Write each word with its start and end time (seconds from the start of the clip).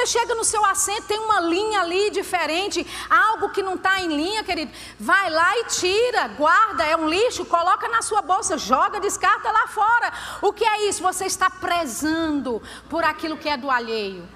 você 0.00 0.06
chega 0.06 0.34
no 0.34 0.44
seu 0.44 0.64
assento, 0.64 1.02
tem 1.02 1.18
uma 1.18 1.40
linha 1.40 1.80
ali 1.80 2.10
diferente, 2.10 2.86
algo 3.08 3.50
que 3.50 3.62
não 3.62 3.74
está 3.74 4.00
em 4.00 4.08
linha, 4.08 4.42
querido, 4.42 4.72
vai 4.98 5.28
lá 5.28 5.58
e 5.58 5.64
tira, 5.64 6.28
guarda, 6.28 6.84
é 6.84 6.96
um 6.96 7.08
lixo, 7.08 7.44
coloca 7.44 7.86
na 7.88 8.00
sua 8.00 8.22
bolsa, 8.22 8.56
joga, 8.56 8.98
descarta 8.98 9.50
lá 9.50 9.66
fora. 9.66 10.12
O 10.40 10.52
que 10.52 10.64
é 10.64 10.88
isso? 10.88 11.02
Você 11.02 11.26
está 11.26 11.50
prezando 11.50 12.62
por 12.88 13.04
aquilo 13.04 13.36
que 13.36 13.48
é 13.48 13.56
do 13.56 13.70
alheio. 13.70 14.26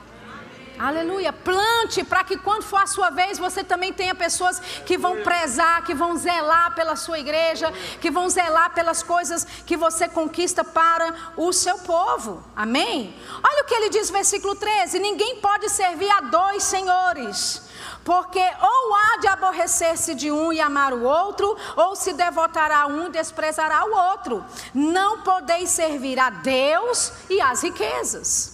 Aleluia. 0.78 1.32
Plante 1.32 2.02
para 2.02 2.24
que 2.24 2.36
quando 2.36 2.64
for 2.64 2.82
a 2.82 2.86
sua 2.86 3.10
vez 3.10 3.38
você 3.38 3.62
também 3.62 3.92
tenha 3.92 4.14
pessoas 4.14 4.58
que 4.84 4.98
vão 4.98 5.22
prezar, 5.22 5.84
que 5.84 5.94
vão 5.94 6.16
zelar 6.16 6.74
pela 6.74 6.96
sua 6.96 7.18
igreja, 7.18 7.72
que 8.00 8.10
vão 8.10 8.28
zelar 8.28 8.74
pelas 8.74 9.02
coisas 9.02 9.44
que 9.64 9.76
você 9.76 10.08
conquista 10.08 10.64
para 10.64 11.14
o 11.36 11.52
seu 11.52 11.78
povo. 11.78 12.42
Amém? 12.56 13.14
Olha 13.42 13.62
o 13.62 13.66
que 13.66 13.74
ele 13.74 13.88
diz, 13.88 14.10
versículo 14.10 14.56
13: 14.56 14.98
Ninguém 14.98 15.36
pode 15.36 15.68
servir 15.68 16.10
a 16.10 16.20
dois 16.22 16.62
senhores. 16.64 17.62
Porque 18.04 18.40
ou 18.40 18.94
há 18.94 19.16
de 19.18 19.26
aborrecer-se 19.28 20.14
de 20.14 20.30
um 20.30 20.52
e 20.52 20.60
amar 20.60 20.92
o 20.92 21.04
outro, 21.04 21.56
ou 21.76 21.96
se 21.96 22.12
devotará 22.12 22.82
a 22.82 22.86
um 22.86 23.06
e 23.06 23.10
desprezará 23.10 23.84
o 23.86 23.94
outro. 24.10 24.44
Não 24.74 25.22
podeis 25.22 25.70
servir 25.70 26.18
a 26.18 26.30
Deus 26.30 27.12
e 27.30 27.40
às 27.40 27.62
riquezas. 27.62 28.53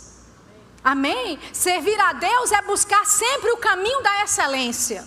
Amém? 0.82 1.38
Servir 1.52 2.00
a 2.00 2.14
Deus 2.14 2.52
é 2.52 2.62
buscar 2.62 3.04
sempre 3.04 3.50
o 3.52 3.58
caminho 3.58 4.02
da 4.02 4.24
excelência. 4.24 5.06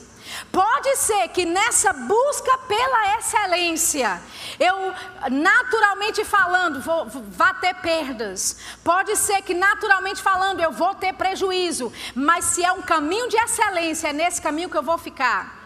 Pode 0.52 0.96
ser 0.98 1.27
que 1.30 1.46
nessa 1.46 1.94
busca 1.94 2.58
pela 2.59 3.18
excelência, 3.18 4.22
eu 4.59 4.94
naturalmente 5.32 6.23
falando 6.23 6.82
vou, 6.82 7.05
vá 7.08 7.54
ter 7.55 7.73
perdas. 7.76 8.58
Pode 8.84 9.16
ser 9.16 9.41
que 9.41 9.54
naturalmente 9.54 10.21
falando 10.21 10.62
eu 10.62 10.71
vou 10.71 10.94
ter 10.96 11.13
prejuízo. 11.13 11.91
Mas 12.16 12.46
se 12.46 12.63
é 12.63 12.71
um 12.71 12.82
caminho 12.82 13.29
de 13.29 13.38
excelência, 13.38 14.10
é 14.10 14.13
nesse 14.13 14.41
caminho 14.41 14.70
que 14.70 14.77
eu 14.77 14.84
vou 14.84 14.98
ficar. 14.98 15.62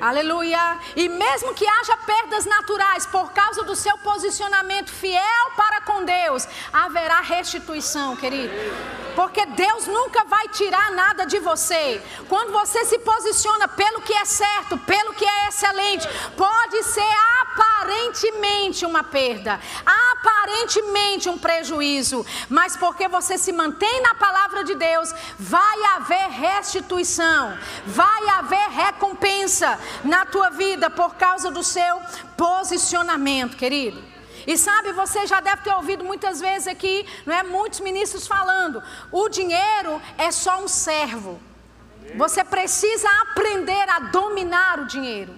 Aleluia. 0.00 0.78
E 0.94 1.08
mesmo 1.08 1.54
que 1.54 1.66
haja 1.66 1.96
perdas 1.98 2.44
naturais 2.44 3.06
por 3.06 3.32
causa 3.32 3.62
do 3.64 3.74
seu 3.74 3.96
posicionamento 3.98 4.90
fiel 4.90 5.50
para 5.56 5.80
com 5.82 6.04
Deus, 6.04 6.46
haverá 6.72 7.20
restituição, 7.20 8.14
querido. 8.16 8.52
Porque 9.16 9.46
Deus 9.46 9.86
nunca 9.86 10.24
vai 10.24 10.46
tirar 10.48 10.92
nada 10.92 11.24
de 11.24 11.38
você. 11.38 12.02
Quando 12.28 12.52
você 12.52 12.84
se 12.84 12.98
posiciona 12.98 13.66
pelo 13.66 14.02
que 14.02 14.12
é 14.12 14.26
certo, 14.26 14.76
pelo 14.76 15.14
que 15.14 15.24
é 15.24 15.48
excelente, 15.48 16.06
pode 16.36 16.82
ser 16.82 17.16
aparentemente 17.40 18.84
uma 18.84 19.02
perda, 19.02 19.58
aparentemente 19.86 21.30
um 21.30 21.38
prejuízo, 21.38 22.26
mas 22.50 22.76
porque 22.76 23.08
você 23.08 23.38
se 23.38 23.52
mantém 23.52 24.02
na 24.02 24.14
palavra 24.14 24.62
de 24.62 24.74
Deus, 24.74 25.14
vai 25.38 25.82
haver 25.94 26.28
restituição, 26.28 27.58
vai 27.86 28.28
haver 28.28 28.68
recompensa 28.68 29.80
na 30.04 30.26
tua 30.26 30.50
vida 30.50 30.90
por 30.90 31.14
causa 31.14 31.50
do 31.50 31.64
seu 31.64 32.02
posicionamento, 32.36 33.56
querido. 33.56 34.15
E 34.46 34.56
sabe, 34.56 34.92
você 34.92 35.26
já 35.26 35.40
deve 35.40 35.62
ter 35.62 35.74
ouvido 35.74 36.04
muitas 36.04 36.40
vezes 36.40 36.68
aqui, 36.68 37.06
não 37.24 37.34
é? 37.34 37.42
Muitos 37.42 37.80
ministros 37.80 38.26
falando: 38.26 38.82
o 39.10 39.28
dinheiro 39.28 40.00
é 40.16 40.30
só 40.30 40.62
um 40.62 40.68
servo. 40.68 41.40
Você 42.16 42.44
precisa 42.44 43.08
aprender 43.22 43.88
a 43.90 43.98
dominar 43.98 44.80
o 44.80 44.86
dinheiro. 44.86 45.34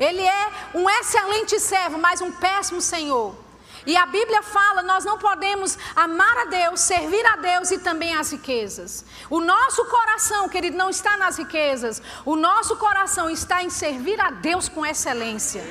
Ele 0.00 0.22
é 0.22 0.50
um 0.74 0.90
excelente 0.90 1.60
servo, 1.60 1.98
mas 1.98 2.20
um 2.20 2.32
péssimo 2.32 2.80
senhor. 2.80 3.36
E 3.84 3.96
a 3.96 4.06
Bíblia 4.06 4.42
fala: 4.42 4.82
nós 4.82 5.04
não 5.04 5.18
podemos 5.18 5.78
amar 5.94 6.38
a 6.38 6.44
Deus, 6.46 6.80
servir 6.80 7.24
a 7.26 7.36
Deus 7.36 7.70
e 7.70 7.78
também 7.78 8.14
as 8.14 8.30
riquezas. 8.30 9.04
O 9.28 9.40
nosso 9.40 9.84
coração, 9.86 10.48
querido, 10.48 10.76
não 10.76 10.90
está 10.90 11.16
nas 11.16 11.38
riquezas. 11.38 12.00
O 12.24 12.36
nosso 12.36 12.76
coração 12.76 13.28
está 13.28 13.62
em 13.62 13.70
servir 13.70 14.20
a 14.20 14.30
Deus 14.30 14.68
com 14.68 14.86
excelência. 14.86 15.62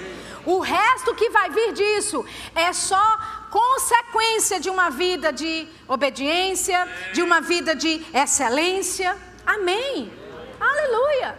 O 0.46 0.60
resto 0.60 1.14
que 1.16 1.30
vai 1.30 1.50
vir 1.50 1.74
disso 1.74 2.26
é 2.56 2.74
só 2.74 3.20
consequência 3.50 4.60
de 4.60 4.70
uma 4.70 4.90
vida 4.90 5.32
de 5.32 5.68
obediência, 5.88 6.88
de 7.14 7.22
uma 7.22 7.42
vida 7.42 7.76
de 7.76 8.06
excelência. 8.14 9.18
Amém. 9.46 10.12
Aleluia. 10.60 11.38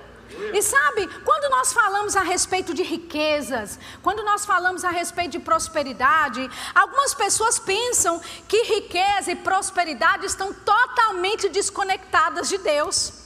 E 0.53 0.63
sabe, 0.63 1.07
quando 1.25 1.51
nós 1.51 1.73
falamos 1.73 2.17
a 2.17 2.23
respeito 2.23 2.73
de 2.75 2.83
riquezas, 2.83 3.79
quando 4.03 4.23
nós 4.23 4.45
falamos 4.45 4.85
a 4.85 4.91
respeito 4.91 5.33
de 5.33 5.39
prosperidade, 5.39 6.51
algumas 6.75 7.15
pessoas 7.15 7.59
pensam 7.59 8.21
que 8.49 8.63
riqueza 8.63 9.33
e 9.33 9.37
prosperidade 9.37 10.27
estão 10.27 10.53
totalmente 10.53 11.49
desconectadas 11.49 12.49
de 12.49 12.59
Deus. 12.59 13.22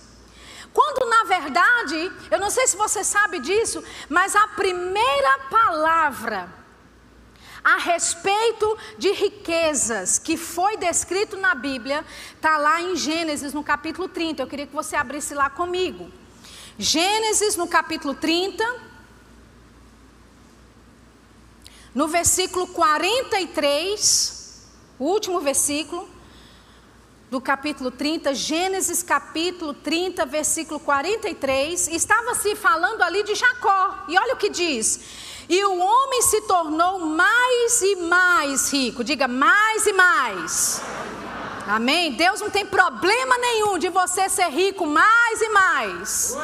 Quando 0.76 1.08
na 1.08 1.24
verdade, 1.24 2.12
eu 2.30 2.38
não 2.38 2.50
sei 2.50 2.66
se 2.66 2.76
você 2.76 3.02
sabe 3.02 3.38
disso, 3.38 3.82
mas 4.10 4.36
a 4.36 4.46
primeira 4.48 5.38
palavra 5.50 6.52
a 7.64 7.78
respeito 7.78 8.76
de 8.98 9.10
riquezas 9.10 10.18
que 10.18 10.36
foi 10.36 10.76
descrito 10.76 11.38
na 11.38 11.54
Bíblia 11.54 12.04
está 12.34 12.58
lá 12.58 12.82
em 12.82 12.94
Gênesis 12.94 13.54
no 13.54 13.64
capítulo 13.64 14.06
30. 14.06 14.42
Eu 14.42 14.46
queria 14.46 14.66
que 14.66 14.74
você 14.74 14.96
abrisse 14.96 15.32
lá 15.32 15.48
comigo. 15.48 16.12
Gênesis, 16.78 17.56
no 17.56 17.66
capítulo 17.66 18.14
30, 18.14 18.62
no 21.94 22.06
versículo 22.06 22.66
43, 22.66 24.68
o 24.98 25.06
último 25.06 25.40
versículo 25.40 26.15
do 27.36 27.40
capítulo 27.40 27.90
30, 27.90 28.34
Gênesis 28.34 29.02
capítulo 29.02 29.74
30, 29.74 30.24
versículo 30.24 30.80
43, 30.80 31.88
estava 31.88 32.34
se 32.34 32.56
falando 32.56 33.02
ali 33.02 33.22
de 33.22 33.34
Jacó. 33.34 34.06
E 34.08 34.18
olha 34.18 34.32
o 34.32 34.38
que 34.38 34.48
diz: 34.48 35.00
E 35.46 35.62
o 35.62 35.78
homem 35.78 36.22
se 36.22 36.40
tornou 36.42 36.98
mais 37.00 37.82
e 37.82 37.96
mais 37.96 38.72
rico. 38.72 39.04
Diga 39.04 39.28
mais 39.28 39.86
e 39.86 39.92
mais. 39.92 40.80
Amém? 41.66 42.12
Deus 42.12 42.40
não 42.40 42.48
tem 42.48 42.64
problema 42.64 43.36
nenhum 43.36 43.76
de 43.76 43.90
você 43.90 44.30
ser 44.30 44.48
rico 44.48 44.86
mais 44.86 45.42
e 45.42 45.48
mais. 45.50 46.36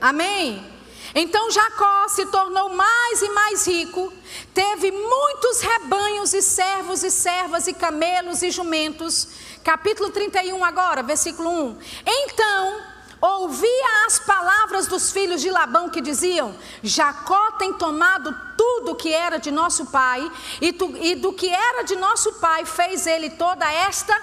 Amém? 0.00 0.71
Então 1.14 1.50
Jacó 1.50 2.08
se 2.08 2.26
tornou 2.26 2.70
mais 2.70 3.20
e 3.20 3.28
mais 3.30 3.66
rico, 3.66 4.12
teve 4.54 4.90
muitos 4.90 5.60
rebanhos 5.60 6.32
e 6.32 6.40
servos 6.40 7.02
e 7.02 7.10
servas 7.10 7.66
e 7.66 7.74
camelos 7.74 8.42
e 8.42 8.50
jumentos. 8.50 9.28
Capítulo 9.62 10.10
31 10.10 10.64
agora, 10.64 11.02
versículo 11.02 11.50
1. 11.50 11.78
Então 12.06 12.80
ouvia 13.20 14.06
as 14.06 14.18
palavras 14.18 14.86
dos 14.86 15.12
filhos 15.12 15.42
de 15.42 15.50
Labão 15.50 15.90
que 15.90 16.00
diziam: 16.00 16.54
Jacó 16.82 17.52
tem 17.52 17.74
tomado 17.74 18.34
tudo 18.56 18.96
que 18.96 19.12
era 19.12 19.38
de 19.38 19.50
nosso 19.50 19.86
pai, 19.86 20.30
e, 20.60 20.72
tu, 20.72 20.96
e 20.96 21.14
do 21.14 21.32
que 21.32 21.48
era 21.48 21.82
de 21.82 21.94
nosso 21.96 22.32
pai 22.34 22.64
fez 22.64 23.06
ele 23.06 23.30
toda 23.30 23.70
esta 23.70 24.18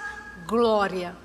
glória. 0.48 1.16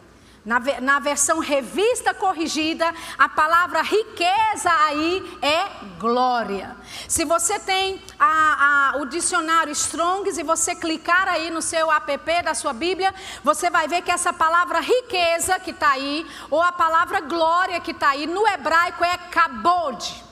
Na, 0.44 0.60
na, 0.82 0.98
versão 0.98 1.38
revista 1.38 2.12
corrigida, 2.12 2.94
a 3.16 3.30
palavra 3.30 3.80
riqueza 3.80 4.70
aí 4.70 5.38
é 5.40 5.66
glória. 5.98 6.76
Se 7.08 7.24
você 7.24 7.58
tem 7.58 7.98
a, 8.18 8.92
a, 8.92 8.96
o 8.98 9.06
dicionário 9.06 9.72
Strongs 9.72 10.36
e 10.36 10.42
você 10.42 10.74
clicar 10.74 11.28
aí 11.28 11.50
no 11.50 11.62
seu 11.62 11.90
app 11.90 12.42
da 12.42 12.52
sua 12.52 12.74
Bíblia, 12.74 13.14
você 13.42 13.70
vai 13.70 13.88
ver 13.88 14.02
que 14.02 14.10
essa 14.10 14.34
palavra 14.34 14.80
riqueza 14.80 15.58
que 15.58 15.70
está 15.70 15.92
aí, 15.92 16.26
ou 16.50 16.60
a 16.60 16.72
palavra 16.72 17.20
glória 17.20 17.80
que 17.80 17.92
está 17.92 18.10
aí, 18.10 18.26
no 18.26 18.46
hebraico 18.46 19.02
é 19.02 19.16
kabod. 19.16 20.24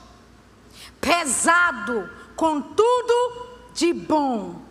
Pesado, 1.01 2.07
com 2.35 2.61
tudo 2.61 3.47
de 3.73 3.91
bom. 3.91 4.62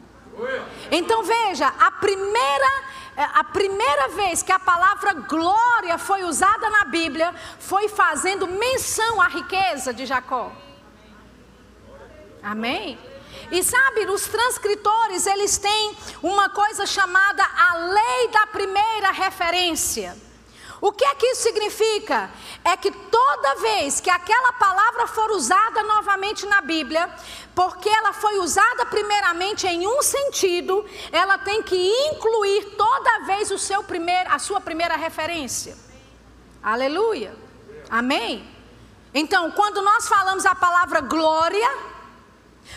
Então 0.90 1.22
veja, 1.22 1.66
a 1.66 1.90
primeira 1.90 2.92
é, 3.14 3.22
a 3.24 3.44
primeira 3.44 4.08
vez 4.08 4.42
que 4.42 4.52
a 4.52 4.58
palavra 4.58 5.12
glória 5.12 5.98
foi 5.98 6.24
usada 6.24 6.70
na 6.70 6.84
Bíblia 6.84 7.34
foi 7.58 7.88
fazendo 7.88 8.46
menção 8.46 9.20
à 9.20 9.28
riqueza 9.28 9.92
de 9.92 10.06
Jacó. 10.06 10.50
Amém? 12.42 12.98
E 13.50 13.62
sabe, 13.62 14.06
os 14.06 14.26
transcritores, 14.26 15.26
eles 15.26 15.58
têm 15.58 15.94
uma 16.22 16.48
coisa 16.48 16.86
chamada 16.86 17.44
a 17.44 17.76
lei 17.76 18.28
da 18.28 18.46
primeira 18.46 19.10
referência. 19.10 20.16
O 20.82 20.90
que 20.90 21.04
é 21.04 21.14
que 21.14 21.26
isso 21.26 21.44
significa? 21.44 22.28
É 22.64 22.76
que 22.76 22.90
toda 22.90 23.54
vez 23.60 24.00
que 24.00 24.10
aquela 24.10 24.52
palavra 24.54 25.06
for 25.06 25.30
usada 25.30 25.80
novamente 25.84 26.44
na 26.44 26.60
Bíblia, 26.60 27.08
porque 27.54 27.88
ela 27.88 28.12
foi 28.12 28.40
usada 28.40 28.84
primeiramente 28.86 29.64
em 29.64 29.86
um 29.86 30.02
sentido, 30.02 30.84
ela 31.12 31.38
tem 31.38 31.62
que 31.62 31.76
incluir 32.08 32.74
toda 32.76 33.20
vez 33.26 33.52
o 33.52 33.58
seu 33.58 33.84
primeiro, 33.84 34.28
a 34.32 34.40
sua 34.40 34.60
primeira 34.60 34.96
referência. 34.96 35.76
Aleluia. 36.60 37.36
Amém? 37.88 38.44
Então, 39.14 39.52
quando 39.52 39.82
nós 39.82 40.08
falamos 40.08 40.44
a 40.44 40.54
palavra 40.56 41.00
glória, 41.00 41.78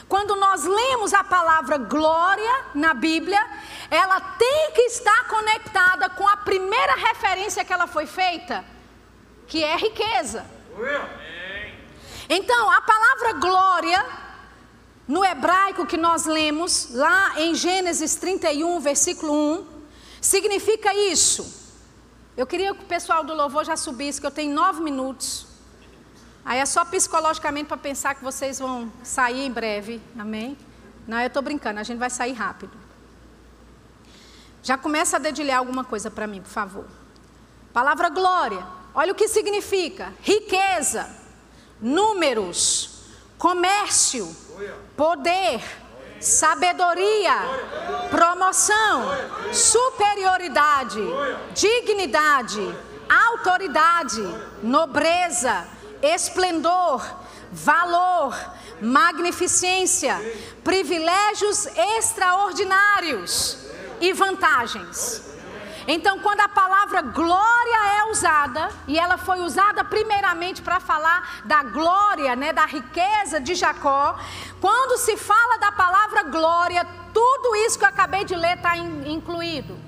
quando 0.08 0.36
nós 0.36 0.64
lemos 0.64 1.12
a 1.12 1.24
palavra 1.24 1.80
glória 1.80 2.66
na 2.76 2.94
Bíblia, 2.94 3.44
ela 3.90 4.20
tem 4.20 4.72
que 4.74 4.82
estar 4.82 5.28
conectada 5.28 6.10
com 6.10 6.28
a 6.28 6.38
primeira 6.38 6.96
referência 6.96 7.64
que 7.64 7.74
ela 7.74 7.88
foi 7.88 8.06
feita, 8.06 8.64
que 9.48 9.64
é 9.64 9.76
riqueza. 9.76 10.46
Então, 12.30 12.72
a 12.72 12.82
palavra 12.82 13.34
glória, 13.34 14.06
no 15.08 15.24
hebraico 15.24 15.86
que 15.86 15.98
nós 15.98 16.26
lemos, 16.26 16.90
lá 16.92 17.40
em 17.40 17.54
Gênesis 17.54 18.16
31, 18.16 18.80
versículo 18.80 19.34
1, 19.34 19.68
significa 20.20 20.94
isso. 20.94 21.64
Eu 22.36 22.46
queria 22.46 22.74
que 22.74 22.84
o 22.84 22.88
pessoal 22.88 23.24
do 23.24 23.34
louvor 23.34 23.64
já 23.64 23.78
subisse, 23.78 24.20
que 24.20 24.28
eu 24.28 24.32
tenho 24.32 24.54
nove 24.54 24.82
minutos. 24.82 25.48
Aí 26.44 26.60
é 26.60 26.66
só 26.66 26.84
psicologicamente 26.84 27.68
para 27.68 27.78
pensar 27.78 28.16
que 28.16 28.24
vocês 28.24 28.60
vão 28.60 28.92
sair 29.04 29.46
em 29.46 29.52
breve, 29.52 30.02
amém? 30.18 30.58
Não, 31.08 31.20
eu 31.20 31.28
estou 31.28 31.42
brincando, 31.42 31.80
a 31.80 31.84
gente 31.84 31.98
vai 31.98 32.10
sair 32.10 32.34
rápido. 32.34 32.85
Já 34.66 34.80
começa 34.80 35.18
a 35.18 35.20
dedilhar 35.20 35.60
alguma 35.60 35.84
coisa 35.84 36.10
para 36.10 36.26
mim, 36.26 36.42
por 36.42 36.50
favor. 36.50 36.86
Palavra 37.72 38.10
glória, 38.10 38.66
olha 38.96 39.12
o 39.12 39.16
que 39.16 39.28
significa: 39.28 40.12
riqueza, 40.24 41.08
números, 41.80 43.04
comércio, 43.38 44.36
poder, 44.98 45.62
sabedoria, 46.20 47.42
promoção, 48.10 49.04
superioridade, 49.54 51.00
dignidade, 51.54 52.76
autoridade, 53.08 54.24
nobreza, 54.64 55.68
esplendor, 56.02 57.06
valor, 57.52 58.36
magnificência, 58.82 60.20
privilégios 60.64 61.68
extraordinários 61.68 63.65
e 64.02 64.14
vantagens. 64.14 65.24
Então, 65.88 66.20
quando 66.20 66.42
a 66.42 66.50
palavra 66.50 67.02
glória 67.02 68.00
é 68.00 68.12
usada, 68.12 68.70
e 68.88 68.98
ela 68.98 69.18
foi 69.18 69.42
usada 69.42 69.84
primeiramente 69.84 70.62
para 70.62 70.80
falar 70.80 71.42
da 71.46 71.62
glória, 71.62 72.36
né, 72.36 72.52
da 72.52 72.66
riqueza 72.66 73.40
de 73.40 73.54
Jacó, 73.54 74.18
quando 74.60 74.98
se 74.98 75.16
fala 75.16 75.58
da 75.60 75.72
palavra 75.72 76.24
glória, 76.24 76.86
tudo 77.14 77.56
isso 77.58 77.78
que 77.78 77.86
eu 77.86 77.90
acabei 77.90 78.26
de 78.26 78.36
ler 78.36 78.58
está 78.58 78.76
incluído 78.78 79.86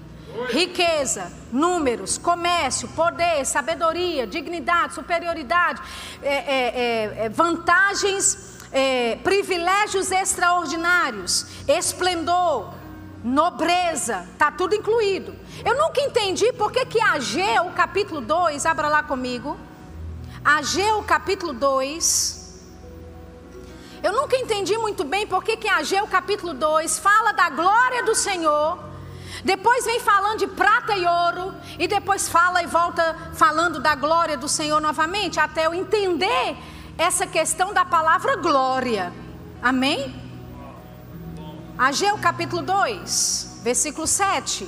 riqueza, 0.50 1.32
números, 1.52 2.18
comércio, 2.18 2.88
poder, 2.90 3.46
sabedoria, 3.46 4.28
dignidade, 4.28 4.94
superioridade, 4.94 5.82
é, 6.22 6.36
é, 6.36 6.44
é, 6.44 7.26
é 7.26 7.30
vantagens, 7.30 8.58
é, 8.72 9.16
privilégios 9.24 10.12
extraordinários, 10.12 11.48
esplendor, 11.68 12.74
nobreza, 13.28 14.26
está 14.32 14.50
tudo 14.50 14.74
incluído. 14.74 15.36
Eu 15.66 15.78
nunca 15.78 16.00
entendi 16.00 16.54
por 16.54 16.72
que, 16.72 16.86
que 16.86 17.02
Ageu, 17.02 17.66
capítulo 17.76 18.22
2, 18.22 18.66
abra 18.66 18.88
lá 18.88 19.04
comigo. 19.04 19.58
Ageu, 20.44 21.04
capítulo 21.04 21.54
2. 21.54 22.38
Eu 24.02 24.14
nunca 24.14 24.38
entendi 24.38 24.78
muito 24.78 25.04
bem 25.04 25.28
por 25.28 25.44
que, 25.44 25.58
que 25.58 25.68
Ageu, 25.68 26.08
capítulo 26.08 26.54
2, 26.54 27.00
fala 27.00 27.34
da 27.34 27.50
glória 27.50 28.04
do 28.04 28.16
Senhor 28.16 28.88
depois 29.44 29.86
vem 29.86 30.00
falando 30.00 30.40
de 30.40 30.48
prata 30.48 30.96
e 30.96 31.06
ouro, 31.06 31.54
e 31.78 31.88
depois 31.88 32.28
fala 32.28 32.64
e 32.64 32.66
volta 32.66 33.16
falando 33.34 33.80
da 33.80 33.94
glória 33.94 34.36
do 34.36 34.48
Senhor 34.48 34.82
novamente, 34.82 35.40
até 35.40 35.68
eu 35.68 35.74
entender 35.74 36.58
essa 36.98 37.28
questão 37.28 37.72
da 37.72 37.86
palavra 37.86 38.36
glória. 38.38 39.14
Amém? 39.62 40.27
Ageu 41.78 42.18
capítulo 42.18 42.64
2, 42.64 43.60
versículo 43.62 44.08
7. 44.08 44.68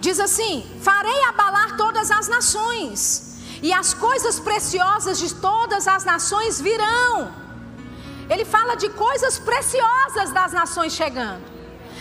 Diz 0.00 0.18
assim: 0.18 0.64
Farei 0.80 1.22
abalar 1.24 1.76
todas 1.76 2.10
as 2.10 2.28
nações, 2.28 3.36
e 3.60 3.70
as 3.70 3.92
coisas 3.92 4.40
preciosas 4.40 5.18
de 5.18 5.34
todas 5.34 5.86
as 5.86 6.02
nações 6.02 6.58
virão. 6.58 7.30
Ele 8.30 8.46
fala 8.46 8.74
de 8.74 8.88
coisas 8.88 9.38
preciosas 9.38 10.30
das 10.32 10.52
nações 10.52 10.94
chegando. 10.94 11.44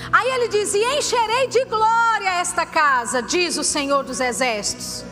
Aí 0.09 0.29
ele 0.29 0.47
diz: 0.47 0.73
E 0.73 0.97
encherei 0.97 1.47
de 1.47 1.65
glória 1.65 2.39
esta 2.39 2.65
casa, 2.65 3.21
diz 3.21 3.57
o 3.57 3.63
Senhor 3.63 4.05
dos 4.05 4.21
Exércitos. 4.21 5.03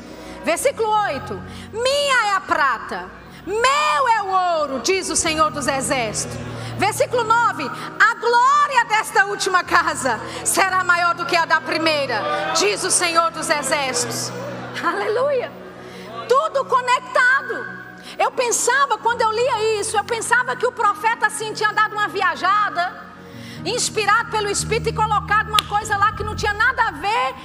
Versículo 0.45 0.87
8: 0.87 1.33
Minha 1.73 2.27
é 2.27 2.35
a 2.35 2.39
prata, 2.39 3.11
meu 3.45 4.07
é 4.07 4.21
o 4.23 4.59
ouro, 4.59 4.79
diz 4.79 5.09
o 5.09 5.17
Senhor 5.17 5.51
dos 5.51 5.67
Exércitos. 5.67 6.54
Versículo 6.77 7.23
9: 7.23 7.63
A 7.63 8.15
glória 8.15 8.85
desta 8.85 9.25
última 9.25 9.63
casa 9.63 10.19
será 10.43 10.83
maior 10.83 11.15
do 11.15 11.25
que 11.25 11.35
a 11.35 11.45
da 11.45 11.61
primeira, 11.61 12.21
diz 12.55 12.83
o 12.83 12.91
Senhor 12.91 13.31
dos 13.31 13.49
Exércitos. 13.49 14.31
Aleluia. 14.83 15.51
Tudo 16.27 16.65
conectado. 16.65 17.85
Eu 18.17 18.31
pensava, 18.31 18.97
quando 18.97 19.21
eu 19.21 19.31
lia 19.31 19.79
isso, 19.79 19.97
eu 19.97 20.03
pensava 20.03 20.55
que 20.55 20.65
o 20.65 20.71
profeta 20.71 21.27
assim 21.27 21.53
tinha 21.53 21.71
dado 21.73 21.93
uma 21.93 22.07
viajada 22.07 23.05
inspirado 23.65 24.29
pelo 24.29 24.49
Espírito 24.49 24.89
e 24.89 24.93
colocado 24.93 25.47
uma 25.49 25.63
coisa 25.67 25.97
lá 25.97 26.11
que 26.11 26.23
não 26.23 26.35
tinha 26.35 26.53
nada 26.53 26.83
a 26.83 26.91
ver, 26.91 27.35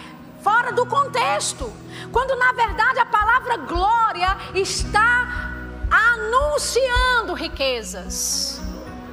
fora 0.42 0.70
do 0.70 0.84
contexto. 0.84 1.72
Quando 2.12 2.36
na 2.36 2.52
verdade 2.52 2.98
a 2.98 3.06
palavra 3.06 3.56
glória 3.56 4.36
está 4.54 5.50
anunciando 5.90 7.32
riquezas. 7.32 8.59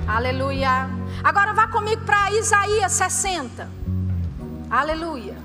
Aleluia. 0.07 0.89
Agora 1.21 1.53
vá 1.53 1.67
comigo 1.67 2.01
para 2.05 2.31
Isaías 2.31 2.93
60. 2.93 3.69
Aleluia. 4.69 5.35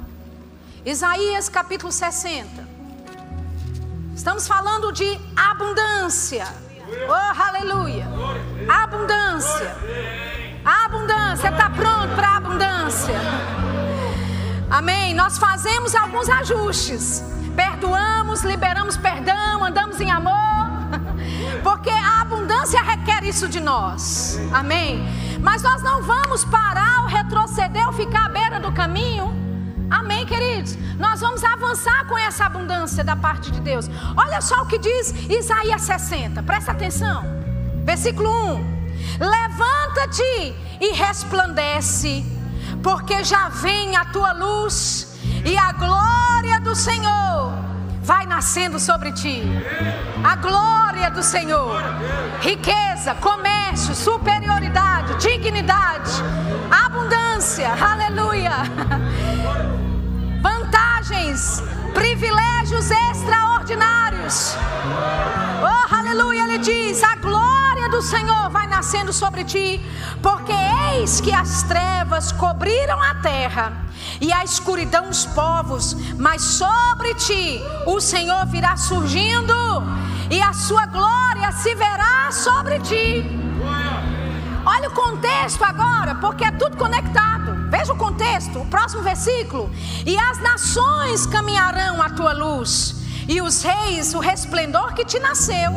Isaías 0.85 1.49
capítulo 1.49 1.91
60. 1.91 2.69
Estamos 4.15 4.47
falando 4.47 4.93
de 4.93 5.19
abundância. 5.35 6.47
Oh, 7.09 7.43
aleluia. 7.43 8.07
Abundância. 8.69 9.77
Abundância, 10.65 11.49
está 11.49 11.69
pronto 11.71 12.15
para 12.15 12.37
abundância. 12.37 13.15
Amém. 14.71 15.13
Nós 15.13 15.39
fazemos 15.39 15.93
alguns 15.97 16.29
ajustes. 16.29 17.25
Perdoamos, 17.57 18.43
liberamos 18.43 18.97
perdão, 18.97 19.65
andamos 19.65 20.01
em 20.01 20.11
amor. 20.11 20.37
Porque 21.65 21.91
abundância 22.53 22.83
requer 22.83 23.25
isso 23.25 23.49
de 23.49 23.61
nós. 23.61 24.39
Amém. 24.53 25.03
Mas 25.41 25.63
nós 25.63 25.83
não 25.83 26.03
vamos 26.03 26.45
parar 26.45 27.01
ou 27.01 27.07
retroceder 27.07 27.87
ou 27.87 27.93
ficar 27.93 28.27
à 28.27 28.29
beira 28.29 28.61
do 28.61 28.71
caminho. 28.73 29.33
Amém, 29.91 30.27
queridos? 30.27 30.77
Nós 30.99 31.21
vamos 31.21 31.43
avançar 31.43 32.07
com 32.07 32.17
essa 32.17 32.45
abundância 32.45 33.03
da 33.03 33.17
parte 33.17 33.51
de 33.51 33.61
Deus. 33.61 33.89
Olha 34.17 34.41
só 34.41 34.63
o 34.63 34.67
que 34.67 34.79
diz 34.79 35.15
Isaías 35.29 35.83
60, 35.83 36.43
presta 36.43 36.73
atenção. 36.73 37.25
Versículo 37.85 38.31
1. 38.31 38.83
Levanta-te 39.19 40.55
e 40.81 40.93
resplandece, 40.95 42.25
porque 42.83 43.25
já 43.25 43.49
vem 43.49 43.97
a 43.97 44.05
tua 44.07 44.33
luz 44.33 45.19
e 45.45 45.57
a 45.57 45.73
glória 45.73 46.61
do 46.61 46.75
Senhor 46.75 47.62
vai 48.03 48.27
nascendo 48.27 48.79
sobre 48.79 49.13
ti. 49.13 49.43
A 50.25 50.37
glória 50.37 51.11
do 51.11 51.23
Senhor, 51.23 51.81
riqueza, 52.41 53.15
comércio, 53.15 53.95
superioridade, 53.95 55.15
dignidade, 55.17 56.11
abundância, 56.71 57.73
aleluia. 57.73 58.53
Vantagens, 60.43 61.63
privilégios 61.95 62.91
extraordinários. 62.91 64.57
Oh, 65.63 65.95
aleluia, 65.95 66.45
ele 66.45 66.59
diz: 66.59 67.03
a 67.03 67.15
glória 67.17 67.52
do 68.03 68.09
Senhor 68.09 68.51
vai 68.51 68.67
nascendo 68.67 69.13
sobre 69.13 69.45
ti, 69.45 69.81
porque 70.21 70.53
eis 70.93 71.21
que 71.21 71.33
as 71.33 71.63
trevas 71.63 72.33
cobriram 72.33 73.01
a 73.01 73.15
terra 73.15 73.87
e 74.21 74.33
a 74.33 74.43
escuridão 74.43 75.09
os 75.09 75.25
povos, 75.25 75.95
mas 76.19 76.43
sobre 76.43 77.15
ti 77.15 77.63
o 77.87 78.01
Senhor 78.01 78.45
virá 78.47 78.77
surgindo 78.77 79.55
e 80.29 80.43
a 80.43 80.53
sua 80.53 80.85
glória 80.87 81.53
se 81.53 81.77
verá 81.77 82.33
sobre 82.33 82.81
ti. 82.81 83.25
Olha 84.67 84.89
o 84.89 84.93
contexto 84.93 85.63
agora, 85.63 86.17
porque 86.17 86.45
é 86.45 86.51
tudo 86.51 86.77
conectado. 86.77 87.71
Veja 87.71 87.93
o 87.93 87.97
contexto, 87.97 88.61
o 88.61 88.67
próximo 88.67 89.03
versículo. 89.03 89.71
E 90.05 90.19
as 90.19 90.39
nações 90.39 91.27
caminharão 91.27 92.03
à 92.03 92.11
tua 92.11 92.33
luz, 92.33 93.02
e 93.29 93.41
os 93.41 93.63
reis 93.63 94.15
o 94.15 94.19
resplendor 94.19 94.95
que 94.95 95.05
te 95.05 95.19
nasceu. 95.19 95.73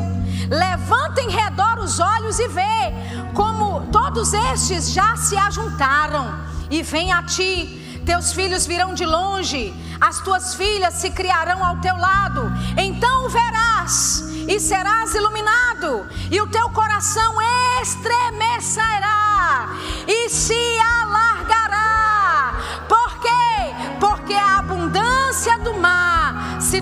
Levanta 0.50 1.22
em 1.22 1.30
redor 1.30 1.80
os 1.80 2.00
olhos 2.00 2.40
e 2.40 2.48
vê 2.48 2.94
como 3.34 3.88
todos 3.92 4.34
estes 4.34 4.92
já 4.92 5.16
se 5.16 5.38
ajuntaram 5.38 6.34
e 6.70 6.84
vêm 6.84 7.12
a 7.12 7.24
ti. 7.24 8.02
Teus 8.06 8.32
filhos 8.34 8.68
virão 8.68 8.94
de 8.94 9.04
longe, 9.04 9.74
as 10.00 10.20
tuas 10.22 10.54
filhas 10.54 10.94
se 10.94 11.10
criarão 11.10 11.66
ao 11.66 11.78
teu 11.78 11.98
lado. 11.98 12.52
Então 12.78 13.30
verás 13.30 14.24
e 14.48 14.60
serás 14.60 15.16
iluminado, 15.16 16.08
e 16.30 16.40
o 16.40 16.48
teu 16.48 16.70
coração 16.70 17.36
estremecerá 17.82 19.70
e 20.08 20.30
se 20.30 20.80
alargará 21.02 21.65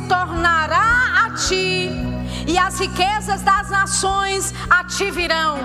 tornará 0.08 1.26
a 1.26 1.32
ti, 1.32 1.90
e 2.48 2.58
as 2.58 2.80
riquezas 2.80 3.42
das 3.42 3.70
nações 3.70 4.54
a 4.70 4.84
ti 4.84 5.12
virão. 5.12 5.58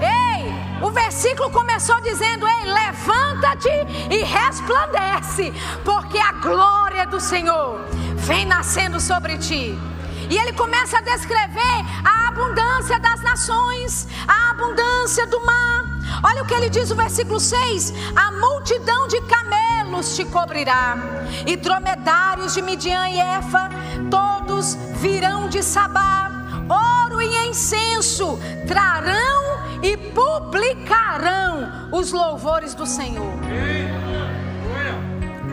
Ei, 0.00 0.52
o 0.82 0.90
versículo 0.90 1.50
começou 1.50 2.00
dizendo: 2.00 2.46
Ei, 2.46 2.64
levanta-te 2.64 3.70
e 4.10 4.22
resplandece, 4.24 5.52
porque 5.84 6.18
a 6.18 6.32
glória 6.32 7.06
do 7.06 7.20
Senhor 7.20 7.80
vem 8.16 8.44
nascendo 8.46 9.00
sobre 9.00 9.38
ti. 9.38 9.78
E 10.30 10.36
ele 10.36 10.52
começa 10.52 10.98
a 10.98 11.00
descrever 11.00 11.84
a 12.04 12.28
abundância 12.28 12.98
das 13.00 13.22
nações, 13.22 14.06
a 14.26 14.50
abundância 14.50 15.26
do 15.26 15.40
mar. 15.44 15.84
Olha 16.22 16.42
o 16.42 16.46
que 16.46 16.54
ele 16.54 16.68
diz 16.68 16.90
no 16.90 16.96
versículo 16.96 17.40
6: 17.40 17.92
A 18.14 18.32
multidão 18.32 19.08
de 19.08 19.20
camelos 19.22 19.77
te 20.14 20.24
cobrirá, 20.26 20.96
e 21.46 21.56
dromedários 21.56 22.54
de 22.54 22.62
Midian 22.62 23.08
e 23.08 23.18
Efa, 23.18 23.68
todos 24.10 24.74
virão 24.96 25.48
de 25.48 25.62
Sabá. 25.62 26.30
Ouro 26.68 27.22
e 27.22 27.48
incenso 27.48 28.38
trarão 28.66 29.82
e 29.82 29.96
publicarão 29.96 31.88
os 31.92 32.12
louvores 32.12 32.74
do 32.74 32.86
Senhor. 32.86 33.32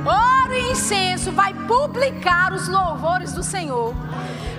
Ouro 0.06 0.54
e 0.54 0.72
incenso 0.72 1.32
vai 1.32 1.54
publicar 1.54 2.54
os 2.54 2.68
louvores 2.68 3.34
do 3.34 3.42
Senhor. 3.42 3.96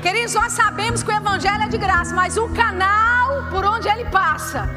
Queridos, 0.02 0.34
nós 0.34 0.52
sabemos 0.52 1.02
que 1.02 1.10
o 1.10 1.14
Evangelho 1.14 1.62
é 1.62 1.68
de 1.68 1.78
graça, 1.78 2.14
mas 2.14 2.36
o 2.36 2.48
canal 2.48 3.16
por 3.50 3.64
onde 3.64 3.88
ele 3.88 4.04
passa, 4.06 4.68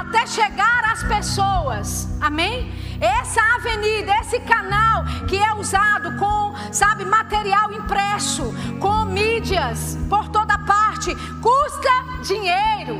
até 0.00 0.26
chegar 0.26 0.84
às 0.92 1.04
pessoas, 1.04 2.08
amém? 2.20 2.72
Essa 3.00 3.40
avenida, 3.56 4.12
esse 4.20 4.40
canal 4.40 5.04
que 5.28 5.36
é 5.36 5.54
usado 5.54 6.16
com, 6.18 6.54
sabe, 6.72 7.04
material 7.04 7.72
impresso, 7.72 8.52
com 8.80 9.04
mídias 9.04 9.96
por 10.08 10.28
toda 10.28 10.58
parte, 10.58 11.14
custa 11.40 12.22
dinheiro. 12.22 12.96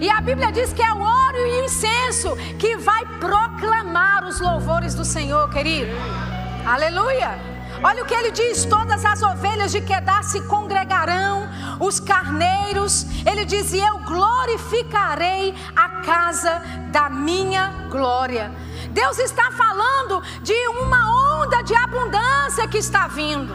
E 0.00 0.08
a 0.08 0.20
Bíblia 0.20 0.50
diz 0.50 0.72
que 0.72 0.82
é 0.82 0.92
o 0.92 1.00
ouro 1.00 1.36
e 1.36 1.60
o 1.60 1.64
incenso 1.64 2.36
que 2.58 2.76
vai 2.76 3.04
proclamar 3.18 4.24
os 4.24 4.40
louvores 4.40 4.94
do 4.94 5.04
Senhor, 5.04 5.50
querido. 5.50 5.92
Aleluia. 6.64 7.59
Olha 7.82 8.02
o 8.02 8.06
que 8.06 8.14
ele 8.14 8.30
diz: 8.30 8.64
todas 8.64 9.04
as 9.04 9.22
ovelhas 9.22 9.72
de 9.72 9.80
Quedar 9.80 10.22
se 10.24 10.40
congregarão, 10.42 11.48
os 11.80 11.98
carneiros. 11.98 13.06
Ele 13.26 13.44
diz: 13.44 13.72
e 13.72 13.78
eu 13.78 13.98
glorificarei 14.00 15.54
a 15.74 15.88
casa 16.02 16.62
da 16.90 17.08
minha 17.08 17.72
glória. 17.90 18.52
Deus 18.90 19.18
está 19.18 19.50
falando 19.52 20.22
de 20.42 20.54
uma 20.80 21.42
onda 21.42 21.62
de 21.62 21.74
abundância 21.74 22.66
que 22.68 22.78
está 22.78 23.06
vindo. 23.06 23.54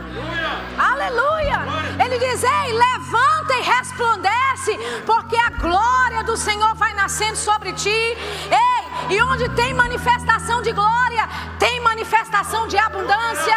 Aleluia. 0.77 1.59
Ele 2.03 2.17
diz: 2.17 2.43
Ei, 2.43 2.73
levanta 2.73 3.53
e 3.53 3.61
resplandece, 3.61 4.77
porque 5.05 5.35
a 5.35 5.49
glória 5.49 6.23
do 6.23 6.37
Senhor 6.37 6.73
vai 6.75 6.93
nascendo 6.93 7.37
sobre 7.37 7.73
ti. 7.73 7.89
Ei, 7.89 8.74
e 9.09 9.21
onde 9.21 9.47
tem 9.49 9.73
manifestação 9.73 10.61
de 10.61 10.71
glória, 10.71 11.27
tem 11.59 11.79
manifestação 11.81 12.67
de 12.67 12.77
abundância. 12.77 13.55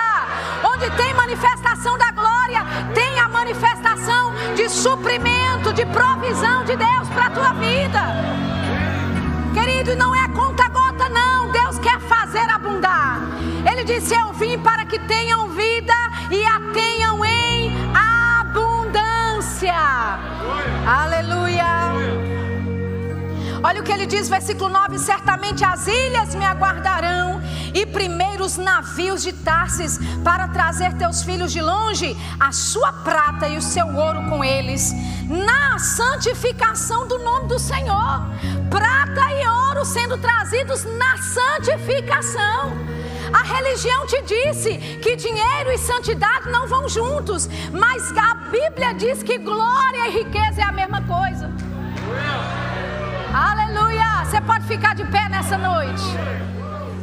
Onde 0.64 0.90
tem 0.90 1.14
manifestação 1.14 1.96
da 1.96 2.10
glória, 2.10 2.64
tem 2.94 3.18
a 3.18 3.28
manifestação 3.28 4.32
de 4.54 4.68
suprimento, 4.68 5.72
de 5.72 5.86
provisão 5.86 6.64
de 6.64 6.76
Deus 6.76 7.08
para 7.08 7.26
a 7.26 7.30
tua 7.30 7.52
vida. 7.54 8.00
Querido, 9.54 9.96
não 9.96 10.14
é 10.14 10.28
conta 10.28 10.68
gota, 10.68 11.08
não. 11.08 11.50
Deus 11.50 11.78
quer 11.78 11.98
fazer 12.00 12.48
abundar. 12.50 13.20
Ele 13.70 13.84
disse: 13.84 14.14
Eu 14.14 14.32
vim 14.32 14.58
para 14.58 14.84
que 14.84 14.98
tenham 14.98 15.48
vida 15.48 15.94
e 16.30 16.44
a 16.44 16.60
tenham 16.72 17.24
em 17.24 17.72
abundância. 17.94 19.74
Aleluia. 20.86 22.17
Olha 23.68 23.82
o 23.82 23.84
que 23.84 23.92
ele 23.92 24.06
diz, 24.06 24.30
versículo 24.30 24.70
9: 24.70 24.98
Certamente 24.98 25.62
as 25.62 25.86
ilhas 25.86 26.34
me 26.34 26.42
aguardarão, 26.42 27.38
e 27.74 27.84
primeiros 27.84 28.56
navios 28.56 29.22
de 29.22 29.30
Tarsis, 29.30 29.98
para 30.24 30.48
trazer 30.48 30.94
teus 30.94 31.22
filhos 31.22 31.52
de 31.52 31.60
longe, 31.60 32.16
a 32.40 32.50
sua 32.50 32.90
prata 32.94 33.46
e 33.46 33.58
o 33.58 33.60
seu 33.60 33.86
ouro 33.86 34.22
com 34.30 34.42
eles, 34.42 34.94
na 35.28 35.78
santificação 35.78 37.06
do 37.06 37.18
nome 37.18 37.48
do 37.48 37.58
Senhor. 37.58 38.22
Prata 38.70 39.30
e 39.34 39.46
ouro 39.46 39.84
sendo 39.84 40.16
trazidos 40.16 40.86
na 40.96 41.18
santificação. 41.18 42.72
A 43.30 43.42
religião 43.42 44.06
te 44.06 44.22
disse 44.22 44.78
que 45.02 45.14
dinheiro 45.14 45.70
e 45.70 45.76
santidade 45.76 46.50
não 46.50 46.66
vão 46.66 46.88
juntos, 46.88 47.46
mas 47.70 48.16
a 48.16 48.34
Bíblia 48.50 48.94
diz 48.94 49.22
que 49.22 49.36
glória 49.36 50.08
e 50.08 50.24
riqueza 50.24 50.62
é 50.62 50.64
a 50.64 50.72
mesma 50.72 51.02
coisa. 51.02 51.52
Aleluia! 53.32 54.24
Você 54.24 54.40
pode 54.40 54.66
ficar 54.66 54.94
de 54.94 55.04
pé 55.04 55.28
nessa 55.28 55.58
noite. 55.58 56.02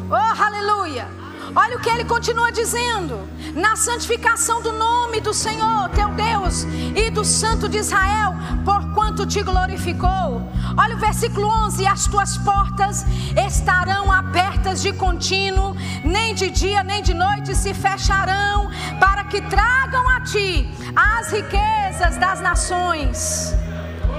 Oh, 0.10 0.44
aleluia! 0.44 1.08
Olha 1.56 1.78
o 1.78 1.80
que 1.80 1.90
ele 1.90 2.04
continua 2.04 2.52
dizendo: 2.52 3.30
na 3.54 3.76
santificação 3.76 4.62
do 4.62 4.74
nome 4.74 5.22
do 5.22 5.34
Senhor, 5.34 5.88
teu 5.90 6.10
Deus, 6.10 6.64
e 6.96 7.12
do 7.12 7.24
Santo 7.24 7.70
de 7.70 7.78
Israel, 7.78 8.34
porquanto 8.64 9.26
te 9.26 9.44
glorificou. 9.44 10.42
Olha 10.76 10.96
o 10.96 11.00
versículo 11.00 11.48
11: 11.66 11.86
as 11.86 12.08
tuas 12.08 12.38
portas 12.40 13.06
estarão 13.48 14.12
abertas 14.12 14.82
de 14.82 14.94
contínuo, 14.94 15.76
nem 16.04 16.34
de 16.34 16.50
dia 16.50 16.84
nem 16.84 17.04
de 17.04 17.14
noite 17.14 17.56
se 17.56 17.74
fecharão, 17.74 18.70
para 19.00 19.24
que 19.26 19.42
tragam 19.42 20.10
a 20.10 20.22
ti 20.22 20.68
as 20.96 21.32
riquezas 21.32 22.18
das 22.18 22.42
nações 22.42 23.56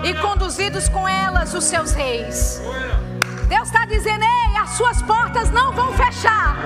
e 0.07 0.15
conduzidos 0.15 0.89
com 0.89 1.09
elas 1.09 1.53
os 1.53 1.65
seus 1.65 1.93
reis. 1.93 2.63
Deus 3.49 3.69
está 3.69 3.85
dizendo: 3.87 4.23
ei, 4.23 4.57
as 4.57 4.71
suas 4.71 5.03
portas 5.03 5.51
não 5.51 5.73
vão 5.73 5.93
fechar. 5.95 6.57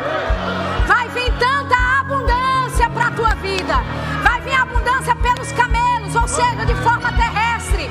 Vai 0.87 1.09
vir 1.09 1.33
tanta 1.39 1.75
abundância 2.01 2.91
para 2.91 3.07
a 3.07 3.11
tua 3.13 3.35
vida. 3.37 3.77
Vai 4.23 4.41
vir 4.43 4.55
abundância 4.55 5.17
pelos 5.17 5.51
camelos, 5.53 6.15
ou 6.15 6.29
seja, 6.29 6.67
de 6.67 6.75
forma 6.77 7.11
terrestre. 7.13 7.89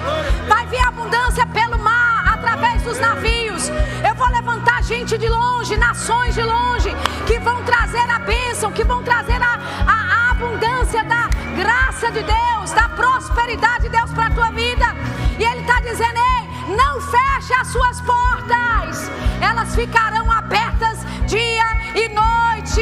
Vai 0.48 0.68
vir 0.68 0.86
abundância 0.86 1.46
pelo 1.48 1.79
mar, 1.79 2.34
através 2.34 2.84
dos 2.84 3.00
navios. 3.00 3.70
Eu 4.08 4.13
vou 4.15 4.27
levantar 4.27 4.84
gente 4.84 5.18
de 5.18 5.27
longe, 5.27 5.75
nações 5.77 6.36
de 6.36 6.44
longe, 6.44 6.96
que 7.25 7.39
vão 7.39 7.63
trazer 7.63 8.08
a 8.08 8.20
bênção, 8.20 8.72
que 8.72 8.84
vão 8.84 9.01
trazer 9.01 9.41
a, 9.41 9.60
a, 9.88 10.32
abundância 10.32 11.03
da 11.03 11.27
graça 11.56 12.12
de 12.12 12.24
Deus, 12.24 12.72
da 12.72 12.88
prosperidade 12.89 13.84
de 13.84 13.89
Deus 13.89 14.12
para 14.12 14.27
a 14.27 14.32
tua 14.32 14.51
vida. 14.51 14.96
E 15.39 15.43
Ele 15.43 15.62
está 15.62 15.79
dizendo: 15.79 16.19
ei, 16.19 16.75
não 16.75 17.00
feche 17.00 17.53
as 17.53 17.67
suas 17.69 18.01
portas, 18.01 19.10
elas 19.41 19.74
ficarão 19.74 20.29
abertas 20.29 21.00
dia 21.25 21.65
e 21.96 22.10
noite, 22.10 22.81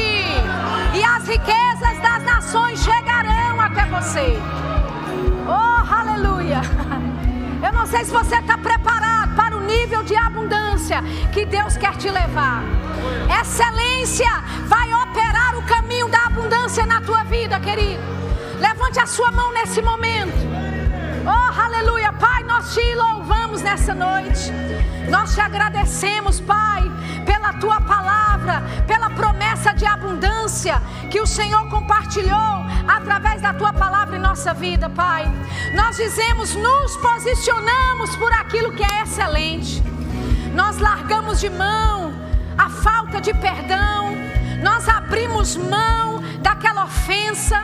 e 0.93 1.03
as 1.03 1.27
riquezas 1.27 2.01
das 2.01 2.23
nações 2.23 2.83
chegarão 2.83 3.61
até 3.61 3.85
você. 3.85 4.39
Oh, 5.47 5.93
aleluia! 5.93 6.61
Eu 7.63 7.73
não 7.73 7.85
sei 7.85 8.05
se 8.05 8.11
você 8.11 8.35
está 8.35 8.57
preparado 8.57 9.35
para 9.35 9.55
o 9.55 9.61
nível 9.61 10.03
de 10.03 10.15
abundância 10.15 11.01
que 11.31 11.45
Deus 11.45 11.77
quer 11.77 11.95
te 11.95 12.09
levar. 12.09 12.63
Excelência 13.41 14.29
vai 14.65 14.91
operar 14.93 15.57
o 15.57 15.63
caminho 15.63 16.07
da 16.07 16.25
abundância 16.25 16.85
na 16.85 17.01
tua 17.01 17.23
vida, 17.23 17.59
querido. 17.59 18.01
Levante 18.59 18.99
a 18.99 19.05
sua 19.05 19.31
mão 19.31 19.51
nesse 19.53 19.81
momento. 19.81 20.46
Oh, 21.27 21.61
aleluia. 21.61 22.13
Pai, 22.13 22.41
nós 22.43 22.73
te 22.73 22.95
louvamos 22.95 23.61
nessa 23.61 23.93
noite. 23.93 24.49
Nós 25.09 25.33
te 25.35 25.41
agradecemos, 25.41 26.39
Pai, 26.39 26.81
pela 27.25 27.51
tua 27.53 27.81
palavra, 27.81 28.63
pela 28.87 29.09
promessa 29.09 29.73
de 29.73 29.85
abundância 29.85 30.81
que 31.11 31.19
o 31.19 31.27
Senhor 31.27 31.67
compartilhou 31.69 32.65
através 32.87 33.41
da 33.41 33.53
tua 33.53 33.73
palavra 33.73 34.15
em 34.15 34.19
nossa 34.19 34.53
vida, 34.53 34.89
Pai. 34.89 35.29
Nós 35.73 35.97
dizemos, 35.97 36.55
nos 36.55 36.95
posicionamos 36.95 38.15
por 38.15 38.31
aquilo 38.31 38.71
que 38.71 38.83
é 38.83 39.01
excelente. 39.01 39.83
Nós 40.53 40.77
largamos 40.77 41.41
de 41.41 41.49
mão 41.49 42.13
a 42.57 42.69
falta 42.69 43.21
de 43.21 43.33
perdão, 43.33 44.15
nós 44.63 44.89
abrimos 44.89 45.55
mão 45.55 46.21
daquela 46.39 46.85
ofensa, 46.85 47.63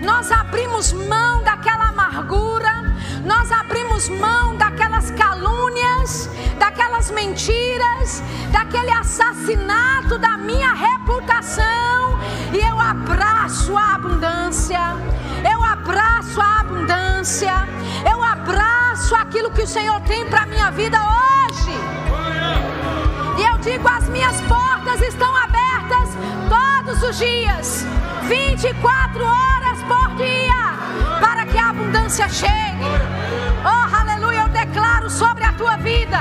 nós 0.00 0.32
abrimos 0.32 0.92
mão 0.92 1.44
daquela 1.44 1.90
amargura, 1.90 2.92
nós 3.24 3.52
abrimos 3.52 4.08
mão 4.08 4.56
daquelas 4.56 5.10
calúnias, 5.12 6.28
daquelas 6.58 7.10
mentiras, 7.10 8.22
daquele 8.50 8.90
assassinato 8.90 10.18
da 10.18 10.36
minha 10.36 10.72
reputação, 10.72 12.18
e 12.52 12.58
eu 12.58 12.78
abraço 12.78 13.76
a 13.76 13.94
abundância, 13.94 14.80
eu 15.50 15.62
abraço 15.62 16.40
a 16.40 16.60
abundância, 16.60 17.52
eu 18.10 18.22
abraço 18.22 19.14
aquilo 19.14 19.50
que 19.50 19.62
o 19.62 19.66
Senhor 19.66 20.00
tem 20.02 20.26
para 20.26 20.42
a 20.42 20.46
minha 20.46 20.70
vida 20.70 20.98
hoje. 20.98 21.72
E 23.38 23.42
eu 23.42 23.58
digo: 23.58 23.88
as 23.88 24.08
minhas 24.08 24.40
portas 24.42 25.00
estão 25.02 25.34
abertas 25.36 26.10
todos 26.48 27.02
os 27.02 27.18
dias, 27.18 27.86
24 28.28 29.24
horas 29.24 29.78
por 29.88 30.16
dia, 30.16 30.61
que 31.52 31.58
a 31.58 31.68
abundância 31.68 32.28
chegue. 32.30 32.88
Oh, 33.62 33.94
aleluia, 33.94 34.40
eu 34.40 34.48
declaro 34.48 35.10
sobre 35.10 35.44
a 35.44 35.52
tua 35.52 35.76
vida 35.76 36.18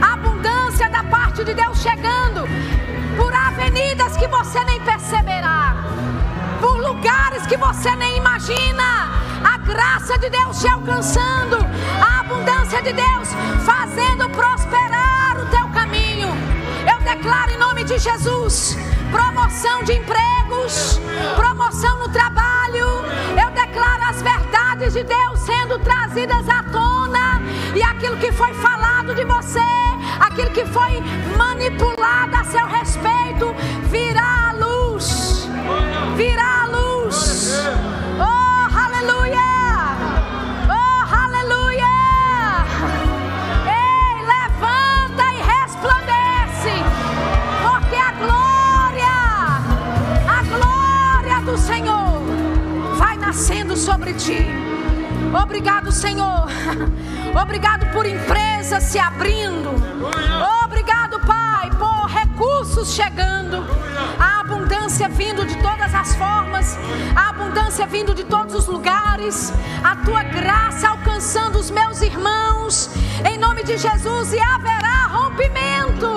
a 0.00 0.12
abundância 0.12 0.88
da 0.90 1.02
parte 1.04 1.42
de 1.42 1.54
Deus 1.54 1.78
chegando 1.78 2.46
por 3.16 3.32
avenidas 3.32 4.16
que 4.16 4.28
você 4.28 4.62
nem 4.64 4.78
perceberá, 4.82 5.74
por 6.60 6.76
lugares 6.78 7.46
que 7.46 7.56
você 7.56 7.96
nem 7.96 8.18
imagina. 8.18 9.24
A 9.42 9.58
graça 9.58 10.18
de 10.18 10.30
Deus 10.30 10.60
te 10.60 10.68
alcançando, 10.68 11.56
a 12.00 12.20
abundância 12.20 12.82
de 12.82 12.92
Deus 12.92 13.28
fazendo 13.64 14.28
prosperar 14.30 15.38
o 15.38 15.46
teu 15.46 15.66
caminho. 15.68 16.28
Eu 16.90 17.00
declaro 17.00 17.50
em 17.50 17.58
nome 17.58 17.84
de 17.84 17.98
Jesus 17.98 18.76
promoção 19.10 19.84
de 19.84 19.92
empregos, 19.92 21.00
promoção 21.36 21.98
no 21.98 22.08
trabalho. 22.08 22.93
Eu 23.74 23.80
declaro 23.80 24.02
as 24.08 24.22
verdades 24.22 24.92
de 24.92 25.02
Deus 25.02 25.40
sendo 25.40 25.80
trazidas 25.80 26.48
à 26.48 26.62
tona. 26.62 27.42
E 27.74 27.82
aquilo 27.82 28.16
que 28.18 28.30
foi 28.30 28.54
falado 28.54 29.12
de 29.14 29.24
você, 29.24 29.58
aquilo 30.20 30.50
que 30.50 30.64
foi 30.66 31.02
manipulado 31.36 32.36
a 32.36 32.44
seu 32.44 32.64
respeito, 32.66 33.52
virá 33.90 34.43
sobre 53.84 54.14
ti. 54.14 54.46
Obrigado, 55.42 55.92
Senhor. 55.92 56.46
Obrigado 57.38 57.84
por 57.92 58.06
empresas 58.06 58.82
se 58.84 58.98
abrindo. 58.98 59.70
Obrigado, 60.64 61.20
Pai, 61.20 61.68
por 61.78 62.06
recursos 62.06 62.94
chegando. 62.94 63.62
A 64.18 64.40
abundância 64.40 65.06
vindo 65.08 65.44
de 65.44 65.56
todas 65.56 65.94
as 65.94 66.14
formas. 66.16 66.78
A 67.14 67.28
abundância 67.28 67.86
vindo 67.86 68.14
de 68.14 68.24
todos 68.24 68.54
os 68.54 68.66
lugares. 68.66 69.52
A 69.82 69.96
tua 69.96 70.22
graça 70.22 70.88
alcançando 70.88 71.58
os 71.58 71.70
meus 71.70 72.00
irmãos. 72.00 72.88
Em 73.30 73.36
nome 73.36 73.64
de 73.64 73.76
Jesus. 73.76 74.32
E 74.32 74.40
haverá 74.40 75.08
rompimento. 75.08 76.13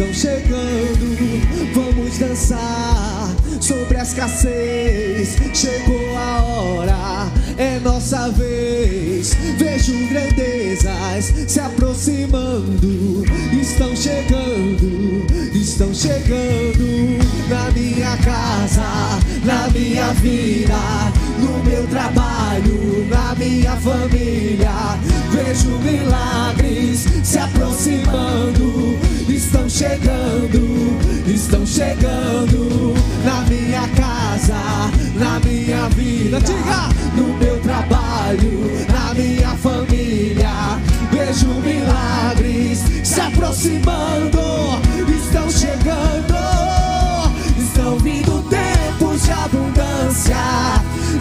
Estão 0.00 0.14
chegando. 0.14 1.74
Vamos 1.74 2.16
dançar 2.18 3.36
sobre 3.60 3.98
a 3.98 4.02
escassez. 4.02 5.36
Chegou 5.52 6.16
a 6.16 6.42
hora, 6.42 7.30
é 7.58 7.78
nossa 7.80 8.30
vez. 8.30 9.34
Vejo 9.58 9.92
grandezas 10.08 11.34
se 11.46 11.60
aproximando. 11.60 13.24
Estão 13.60 13.94
chegando, 13.94 15.26
estão 15.54 15.92
chegando 15.92 17.18
na 17.50 17.70
minha 17.72 18.16
casa, 18.18 19.18
na 19.44 19.68
minha 19.68 20.12
vida, 20.14 20.78
no 21.38 21.62
meu 21.64 21.86
trabalho, 21.88 23.06
na 23.10 23.34
minha 23.34 23.76
família. 23.76 24.70
Vejo 25.30 25.78
milagres 25.78 27.06
se 27.22 27.38
aproximando, 27.38 28.59
chegando, 29.80 30.98
estão 31.26 31.64
chegando 31.64 32.92
na 33.24 33.40
minha 33.48 33.88
casa, 33.96 34.90
na 35.14 35.40
minha 35.40 35.88
vida. 35.88 36.38
Diga 36.38 36.90
no 37.16 37.28
meu 37.38 37.58
trabalho, 37.60 38.86
na 38.92 39.14
minha 39.14 39.56
família. 39.56 40.50
Vejo 41.10 41.48
milagres 41.62 42.84
se 43.02 43.20
aproximando, 43.22 44.38
estão 45.08 45.50
chegando, 45.50 46.34
estão 47.58 47.96
vindo 48.00 48.44
tempos 48.50 49.22
de 49.22 49.32
abundância, 49.32 50.36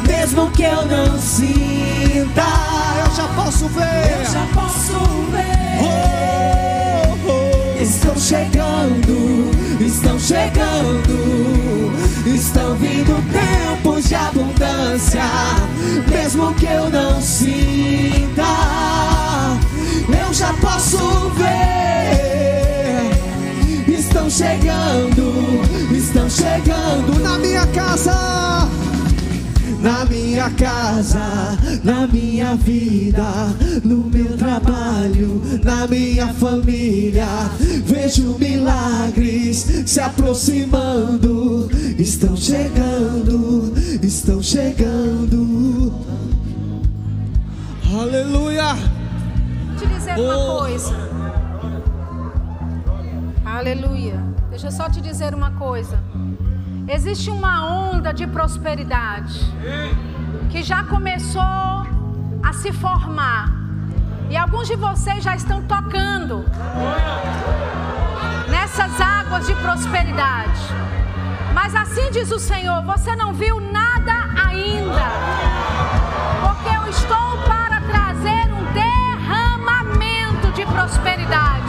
mesmo 0.06 0.52
que 0.52 0.64
eu 0.64 0.86
não 0.86 1.18
sinta. 1.18 2.44
Eu 3.06 3.16
já 3.16 3.28
posso 3.42 3.70
ver, 3.70 4.20
eu 4.20 4.26
já 4.26 4.46
posso 4.54 4.69
chegando, 10.30 11.92
estão 12.28 12.76
vindo 12.76 13.16
tempos 13.32 14.08
de 14.08 14.14
abundância, 14.14 15.24
mesmo 16.08 16.54
que 16.54 16.68
eu 16.68 16.88
não 16.92 17.20
sinta 17.20 18.44
eu 20.30 20.34
já 20.34 20.54
posso 20.54 21.32
ver. 21.32 23.10
Estão 23.92 24.30
chegando, 24.30 25.64
estão 25.92 26.30
chegando 26.30 27.20
na 27.24 27.40
minha 27.40 27.66
casa. 27.68 28.70
Na 29.82 30.06
minha 30.06 30.50
casa, 30.52 31.58
na 31.84 32.06
minha 32.08 32.56
vida, 32.56 33.24
no 33.84 34.06
meu 34.06 34.38
trabalho, 34.38 35.42
na 35.64 35.88
minha 35.88 36.28
família, 36.34 37.28
vejo 37.86 38.38
milagres 38.38 39.84
se 39.86 40.00
aproximando. 40.00 41.70
Estão 41.98 42.36
chegando, 42.36 43.74
estão 44.02 44.42
chegando. 44.42 45.94
Aleluia! 47.94 49.00
dizer 50.00 50.20
uma 50.20 50.60
coisa. 50.60 50.96
Aleluia. 53.46 54.24
Deixa 54.50 54.68
eu 54.68 54.72
só 54.72 54.90
te 54.90 55.02
dizer 55.02 55.36
uma 55.36 55.52
coisa. 55.52 56.02
Existe 56.92 57.30
uma 57.30 57.68
onda 57.68 58.12
de 58.12 58.26
prosperidade 58.26 59.40
que 60.50 60.64
já 60.64 60.84
começou 60.84 61.44
a 62.42 62.52
se 62.52 62.74
formar. 62.74 63.54
E 64.28 64.36
alguns 64.36 64.68
de 64.68 64.76
vocês 64.76 65.24
já 65.24 65.36
estão 65.36 65.62
tocando 65.62 66.44
nessas 68.50 69.00
águas 69.00 69.46
de 69.46 69.54
prosperidade. 69.54 70.62
Mas 71.54 71.76
assim 71.76 72.10
diz 72.10 72.32
o 72.32 72.40
Senhor: 72.40 72.82
você 72.82 73.16
não 73.16 73.34
viu 73.34 73.60
nada 73.60 74.28
ainda, 74.48 75.06
porque 76.42 76.76
eu 76.76 76.90
estou 76.90 77.38
para 77.46 77.82
trazer 77.82 78.52
um 78.52 78.60
prosperidade, 80.80 81.69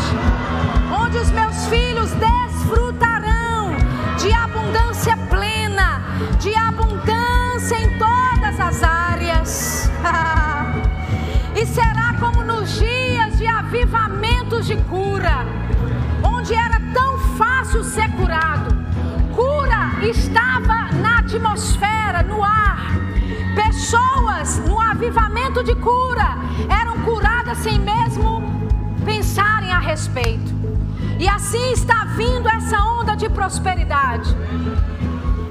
de 25.62 25.75
cura 25.75 26.38
eram 26.68 26.99
curadas 27.01 27.59
sem 27.59 27.79
mesmo 27.79 28.42
pensarem 29.05 29.70
a 29.70 29.79
respeito. 29.79 30.55
E 31.18 31.29
assim 31.29 31.73
está 31.73 32.07
vindo 32.16 32.49
essa 32.49 32.83
onda 32.83 33.14
de 33.14 33.29
prosperidade. 33.29 34.35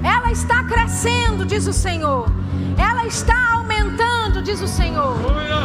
Ela 0.02 0.32
está 0.32 0.64
crescendo, 0.64 1.44
diz 1.44 1.66
o 1.66 1.72
Senhor. 1.72 2.28
Ela 2.76 3.06
está 3.06 3.54
aumentando, 3.54 4.42
diz 4.42 4.60
o 4.60 4.66
Senhor. 4.66 5.16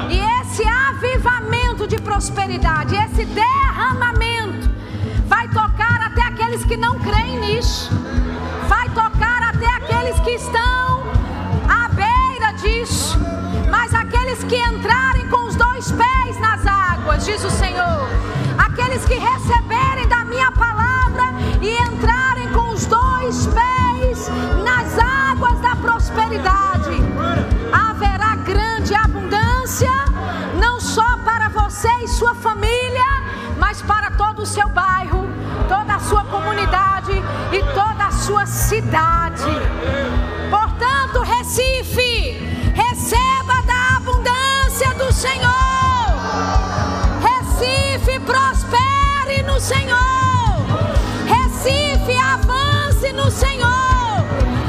E 0.10 0.19
esse 0.41 0.63
avivamento 0.63 1.88
de 1.88 1.95
prosperidade, 1.97 2.95
esse 2.95 3.25
derramamento, 3.25 4.69
vai 5.27 5.47
tocar 5.47 6.01
até 6.05 6.21
aqueles 6.21 6.63
que 6.65 6.77
não 6.77 6.99
creem 6.99 7.39
nisso. 7.39 7.89
Vai 8.67 8.89
tocar 8.89 9.41
até 9.41 9.67
aqueles 9.67 10.19
que 10.19 10.31
estão 10.31 10.94
que 19.07 19.13
receberem 19.13 19.94
Senhor. 49.65 49.97
Recife, 51.25 52.15
avance 52.15 53.12
no 53.13 53.32
Senhor. 53.32 54.23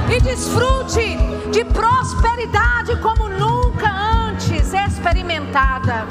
E 0.08 0.18
desfrute 0.22 1.18
de 1.52 1.62
prosperidade 1.66 2.96
como 3.02 3.28
nunca 3.28 3.90
antes 3.90 4.72
experimentada. 4.72 6.06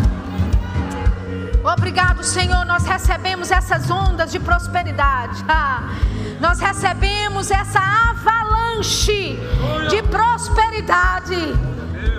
Obrigado, 1.63 2.24
Senhor. 2.24 2.63
Nós 2.63 2.86
recebemos 2.86 3.50
essas 3.50 3.89
ondas 3.89 4.32
de 4.32 4.39
prosperidade. 4.39 5.43
Ah, 5.50 5.89
nós 6.39 6.60
recebemos 6.60 7.50
essa 7.50 7.80
avalanche 7.80 9.39
de 9.89 10.04
prosperidade. 10.04 11.36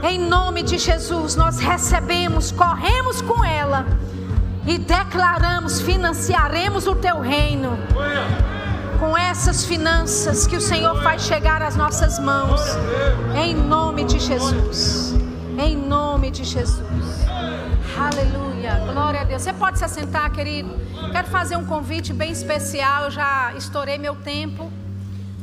Em 0.03 0.19
nome 0.19 0.65
de 0.65 0.79
Jesus, 0.79 1.37
nós 1.37 1.61
recebemos, 1.61 2.51
corremos 2.51 3.23
com 3.23 3.45
ela 3.45 3.87
e 4.67 4.79
declaramos: 4.79 5.81
financiaremos 5.81 6.87
o 6.87 6.95
teu 6.95 7.21
reino. 7.21 7.79
Com 8.99 9.17
essas 9.17 9.65
finanças 9.65 10.47
que 10.47 10.57
o 10.57 10.61
Senhor 10.61 11.03
faz 11.03 11.23
chegar 11.23 11.63
às 11.63 11.77
nossas 11.77 12.19
mãos. 12.19 12.61
Em 13.37 13.55
nome 13.55 14.05
de 14.05 14.19
Jesus. 14.19 15.15
Em 15.59 15.77
nome 15.77 16.31
de 16.31 16.45
Jesus. 16.45 17.27
Aleluia. 17.97 18.75
Glória 18.91 19.21
a 19.21 19.25
Deus. 19.25 19.43
Você 19.43 19.53
pode 19.53 19.79
se 19.79 19.85
assentar, 19.85 20.33
querido. 20.33 20.71
Quero 21.13 21.29
fazer 21.29 21.57
um 21.57 21.67
convite 21.67 22.13
bem 22.13 22.33
especial. 22.33 23.05
Eu 23.05 23.11
já 23.11 23.53
estourei 23.55 23.99
meu 23.99 24.15
tempo, 24.17 24.73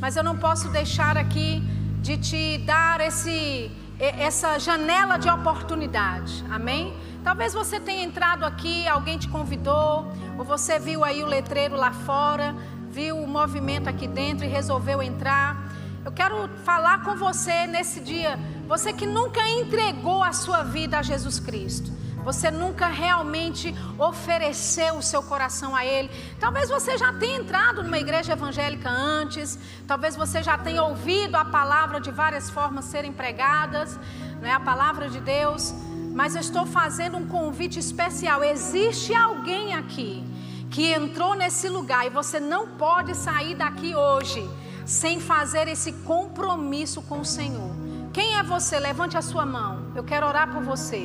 mas 0.00 0.16
eu 0.16 0.24
não 0.24 0.36
posso 0.36 0.68
deixar 0.68 1.16
aqui 1.16 1.62
de 2.02 2.16
te 2.16 2.58
dar 2.58 3.00
esse 3.00 3.70
essa 3.98 4.58
janela 4.58 5.16
de 5.16 5.28
oportunidade. 5.28 6.44
Amém? 6.50 6.92
Talvez 7.24 7.54
você 7.54 7.80
tenha 7.80 8.04
entrado 8.04 8.44
aqui, 8.44 8.86
alguém 8.86 9.16
te 9.16 9.28
convidou, 9.28 10.12
ou 10.36 10.44
você 10.44 10.78
viu 10.78 11.02
aí 11.02 11.24
o 11.24 11.26
letreiro 11.26 11.74
lá 11.74 11.90
fora, 11.90 12.54
viu 12.90 13.16
o 13.16 13.26
movimento 13.26 13.88
aqui 13.88 14.06
dentro 14.06 14.44
e 14.44 14.48
resolveu 14.48 15.02
entrar. 15.02 15.72
Eu 16.04 16.12
quero 16.12 16.50
falar 16.64 17.02
com 17.02 17.16
você 17.16 17.66
nesse 17.66 17.98
dia, 18.00 18.38
você 18.68 18.92
que 18.92 19.06
nunca 19.06 19.40
entregou 19.48 20.22
a 20.22 20.34
sua 20.34 20.62
vida 20.62 20.98
a 20.98 21.02
Jesus 21.02 21.40
Cristo. 21.40 21.90
Você 22.22 22.50
nunca 22.50 22.88
realmente 22.88 23.74
ofereceu 23.98 24.96
o 24.96 25.02
seu 25.02 25.22
coração 25.22 25.74
a 25.74 25.84
Ele. 25.84 26.10
Talvez 26.38 26.68
você 26.68 26.96
já 26.96 27.12
tenha 27.12 27.38
entrado 27.38 27.82
numa 27.82 27.98
igreja 27.98 28.32
evangélica 28.32 28.88
antes. 28.90 29.58
Talvez 29.86 30.16
você 30.16 30.42
já 30.42 30.56
tenha 30.56 30.82
ouvido 30.82 31.36
a 31.36 31.44
palavra 31.44 32.00
de 32.00 32.10
várias 32.10 32.48
formas 32.48 32.86
serem 32.86 33.12
pregadas, 33.12 33.98
não 34.40 34.48
é 34.48 34.52
a 34.52 34.60
palavra 34.60 35.08
de 35.08 35.20
Deus. 35.20 35.74
Mas 36.14 36.36
eu 36.36 36.40
estou 36.40 36.64
fazendo 36.64 37.16
um 37.16 37.26
convite 37.26 37.78
especial. 37.80 38.44
Existe 38.44 39.12
alguém 39.12 39.74
aqui 39.74 40.22
que 40.70 40.92
entrou 40.92 41.34
nesse 41.34 41.68
lugar 41.68 42.06
e 42.06 42.10
você 42.10 42.38
não 42.38 42.68
pode 42.68 43.16
sair 43.16 43.56
daqui 43.56 43.96
hoje 43.96 44.48
sem 44.86 45.18
fazer 45.18 45.66
esse 45.66 45.90
compromisso 45.92 47.02
com 47.02 47.18
o 47.20 47.24
Senhor. 47.24 47.74
Quem 48.12 48.38
é 48.38 48.44
você? 48.44 48.78
Levante 48.78 49.16
a 49.16 49.22
sua 49.22 49.44
mão. 49.44 49.92
Eu 49.96 50.04
quero 50.04 50.24
orar 50.24 50.52
por 50.52 50.62
você. 50.62 51.04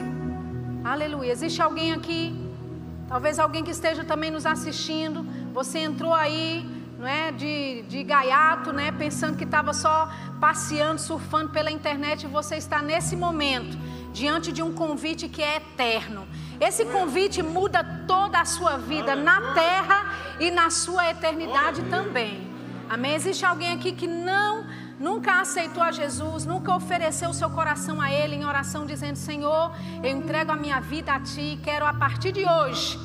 Aleluia. 0.84 1.32
Existe 1.32 1.60
alguém 1.60 1.92
aqui? 1.92 2.36
Talvez 3.08 3.40
alguém 3.40 3.64
que 3.64 3.72
esteja 3.72 4.04
também 4.04 4.30
nos 4.30 4.46
assistindo. 4.46 5.26
Você 5.54 5.80
entrou 5.80 6.14
aí, 6.14 6.64
não 7.00 7.08
é, 7.08 7.32
de, 7.32 7.82
de 7.90 8.04
gaiato, 8.04 8.72
né, 8.72 8.92
pensando 8.92 9.36
que 9.36 9.44
estava 9.44 9.74
só 9.74 10.08
passeando, 10.40 11.02
surfando 11.02 11.50
pela 11.50 11.72
internet. 11.72 12.26
E 12.26 12.28
você 12.28 12.58
está 12.58 12.80
nesse 12.80 13.16
momento 13.16 13.76
diante 14.14 14.52
de 14.52 14.62
um 14.62 14.74
convite 14.74 15.28
que 15.30 15.42
é 15.42 15.58
eterno. 15.58 16.28
Esse 16.60 16.86
convite 16.86 17.42
muda 17.42 17.84
toda 18.08 18.40
a 18.40 18.46
sua 18.46 18.78
vida 18.78 19.16
na 19.16 19.54
terra 19.54 20.16
e 20.40 20.52
na 20.52 20.70
sua 20.70 21.10
eternidade 21.10 21.84
também. 21.84 22.48
Amém? 22.90 23.14
Existe 23.14 23.46
alguém 23.46 23.72
aqui 23.74 23.92
que 23.92 24.08
não 24.08 24.66
nunca 25.00 25.40
aceitou 25.40 25.82
a 25.82 25.92
Jesus, 25.92 26.46
nunca 26.46 26.76
ofereceu 26.76 27.30
o 27.30 27.34
seu 27.34 27.50
coração 27.50 28.02
a 28.02 28.12
Ele 28.12 28.36
em 28.36 28.46
oração, 28.46 28.86
dizendo: 28.86 29.16
Senhor, 29.16 29.72
eu 30.04 30.10
entrego 30.10 30.52
a 30.52 30.56
minha 30.56 30.80
vida 30.80 31.14
a 31.14 31.20
Ti, 31.20 31.60
quero 31.64 31.86
a 31.86 31.94
partir 31.94 32.32
de 32.32 32.44
hoje 32.46 33.00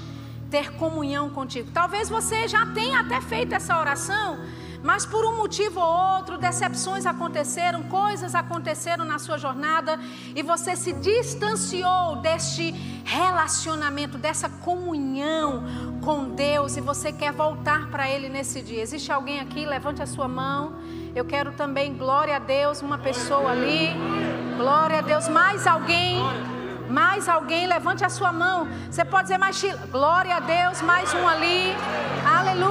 ter 0.50 0.72
comunhão 0.72 1.30
contigo. 1.30 1.70
Talvez 1.72 2.08
você 2.08 2.46
já 2.48 2.66
tenha 2.66 3.00
até 3.00 3.20
feito 3.20 3.54
essa 3.54 3.78
oração, 3.78 4.38
mas 4.84 5.06
por 5.06 5.24
um 5.24 5.34
motivo 5.34 5.80
ou 5.80 6.16
outro, 6.16 6.36
decepções 6.36 7.06
aconteceram, 7.06 7.84
coisas 7.84 8.34
aconteceram 8.34 9.02
na 9.02 9.18
sua 9.18 9.38
jornada 9.38 9.98
e 10.36 10.42
você 10.42 10.76
se 10.76 10.92
distanciou 10.92 12.16
deste 12.16 12.70
relacionamento, 13.02 14.18
dessa 14.18 14.46
comunhão 14.46 15.64
com 16.04 16.28
Deus 16.28 16.76
e 16.76 16.82
você 16.82 17.10
quer 17.10 17.32
voltar 17.32 17.88
para 17.88 18.10
Ele 18.10 18.28
nesse 18.28 18.60
dia. 18.60 18.82
Existe 18.82 19.10
alguém 19.10 19.40
aqui? 19.40 19.64
Levante 19.64 20.02
a 20.02 20.06
sua 20.06 20.28
mão. 20.28 20.74
Eu 21.16 21.24
quero 21.24 21.52
também, 21.52 21.94
glória 21.94 22.36
a 22.36 22.38
Deus, 22.38 22.82
uma 22.82 22.98
pessoa 22.98 23.52
ali. 23.52 23.88
Glória 24.58 24.98
a 24.98 25.02
Deus, 25.02 25.28
mais 25.28 25.66
alguém. 25.66 26.18
Mais 26.90 27.26
alguém, 27.26 27.66
levante 27.66 28.04
a 28.04 28.10
sua 28.10 28.30
mão. 28.30 28.68
Você 28.90 29.02
pode 29.02 29.22
dizer 29.22 29.38
mais, 29.38 29.64
glória 29.90 30.36
a 30.36 30.40
Deus, 30.40 30.82
mais 30.82 31.14
um 31.14 31.26
ali. 31.26 31.74
Aleluia. 32.26 32.63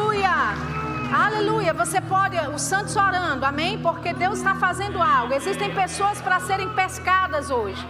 Aleluia. 1.64 1.86
Você 1.86 2.02
pode, 2.02 2.38
os 2.54 2.62
santos 2.62 2.96
orando, 2.98 3.46
amém? 3.46 3.80
Porque 3.80 4.14
Deus 4.14 4.40
está 4.40 4.54
fazendo 4.56 5.02
algo. 5.02 5.34
Existem 5.34 5.74
pessoas 5.74 6.20
para 6.20 6.40
serem 6.42 6.70
pescadas 6.74 7.50
hoje. 7.50 7.82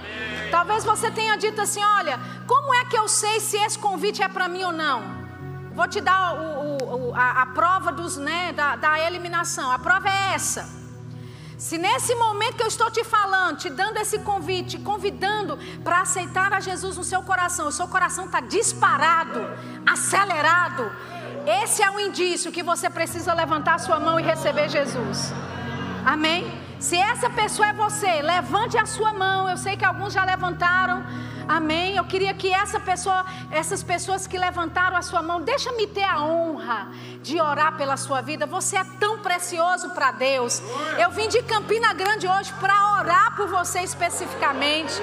Talvez 0.51 0.83
você 0.83 1.09
tenha 1.09 1.35
dito 1.37 1.59
assim: 1.59 1.83
olha, 1.83 2.19
como 2.45 2.73
é 2.75 2.85
que 2.85 2.95
eu 2.95 3.07
sei 3.07 3.39
se 3.39 3.57
esse 3.57 3.79
convite 3.79 4.21
é 4.21 4.27
para 4.27 4.47
mim 4.47 4.63
ou 4.63 4.71
não? 4.71 5.01
Vou 5.73 5.87
te 5.87 5.99
dar 5.99 6.35
o, 6.35 7.09
o, 7.09 7.15
a, 7.15 7.41
a, 7.41 7.45
prova 7.47 7.91
dos, 7.91 8.15
né, 8.17 8.53
da, 8.53 8.75
da 8.75 8.99
eliminação. 8.99 9.71
A 9.71 9.79
prova 9.79 10.07
é 10.07 10.35
essa. 10.35 10.69
Se 11.57 11.77
nesse 11.77 12.13
momento 12.13 12.57
que 12.57 12.63
eu 12.63 12.67
estou 12.67 12.91
te 12.91 13.03
falando, 13.03 13.57
te 13.57 13.69
dando 13.71 13.97
esse 13.97 14.19
convite, 14.19 14.77
convidando 14.77 15.57
para 15.83 16.01
aceitar 16.01 16.53
a 16.53 16.59
Jesus 16.59 16.97
no 16.97 17.03
seu 17.03 17.23
coração, 17.23 17.67
o 17.69 17.71
seu 17.71 17.87
coração 17.87 18.25
está 18.25 18.39
disparado, 18.39 19.39
acelerado, 19.85 20.91
esse 21.45 21.81
é 21.83 21.89
o 21.89 21.99
indício 21.99 22.51
que 22.51 22.63
você 22.63 22.89
precisa 22.89 23.33
levantar 23.33 23.79
sua 23.79 23.99
mão 23.99 24.19
e 24.19 24.23
receber 24.23 24.69
Jesus. 24.69 25.33
Amém? 26.05 26.63
Se 26.79 26.97
essa 26.97 27.29
pessoa 27.29 27.69
é 27.69 27.73
você, 27.73 28.21
levante 28.21 28.77
a 28.77 28.85
sua 28.85 29.13
mão. 29.13 29.49
Eu 29.49 29.57
sei 29.57 29.77
que 29.77 29.85
alguns 29.85 30.11
já 30.11 30.25
levantaram. 30.25 31.03
Amém. 31.47 31.95
Eu 31.95 32.03
queria 32.03 32.33
que 32.33 32.51
essa 32.51 32.79
pessoa, 32.79 33.25
essas 33.51 33.81
pessoas 33.81 34.27
que 34.27 34.37
levantaram 34.37 34.97
a 34.97 35.01
sua 35.01 35.21
mão, 35.21 35.41
deixa-me 35.41 35.87
ter 35.87 36.03
a 36.03 36.21
honra 36.21 36.89
de 37.21 37.39
orar 37.39 37.77
pela 37.77 37.95
sua 37.97 38.21
vida. 38.21 38.45
Você 38.45 38.77
é 38.77 38.83
tão 38.99 39.19
precioso 39.19 39.89
para 39.91 40.11
Deus. 40.11 40.61
Eu 40.97 41.09
vim 41.11 41.27
de 41.29 41.41
Campina 41.43 41.93
Grande 41.93 42.27
hoje 42.27 42.53
para 42.59 42.99
orar 42.99 43.35
por 43.35 43.47
você 43.47 43.79
especificamente. 43.79 44.93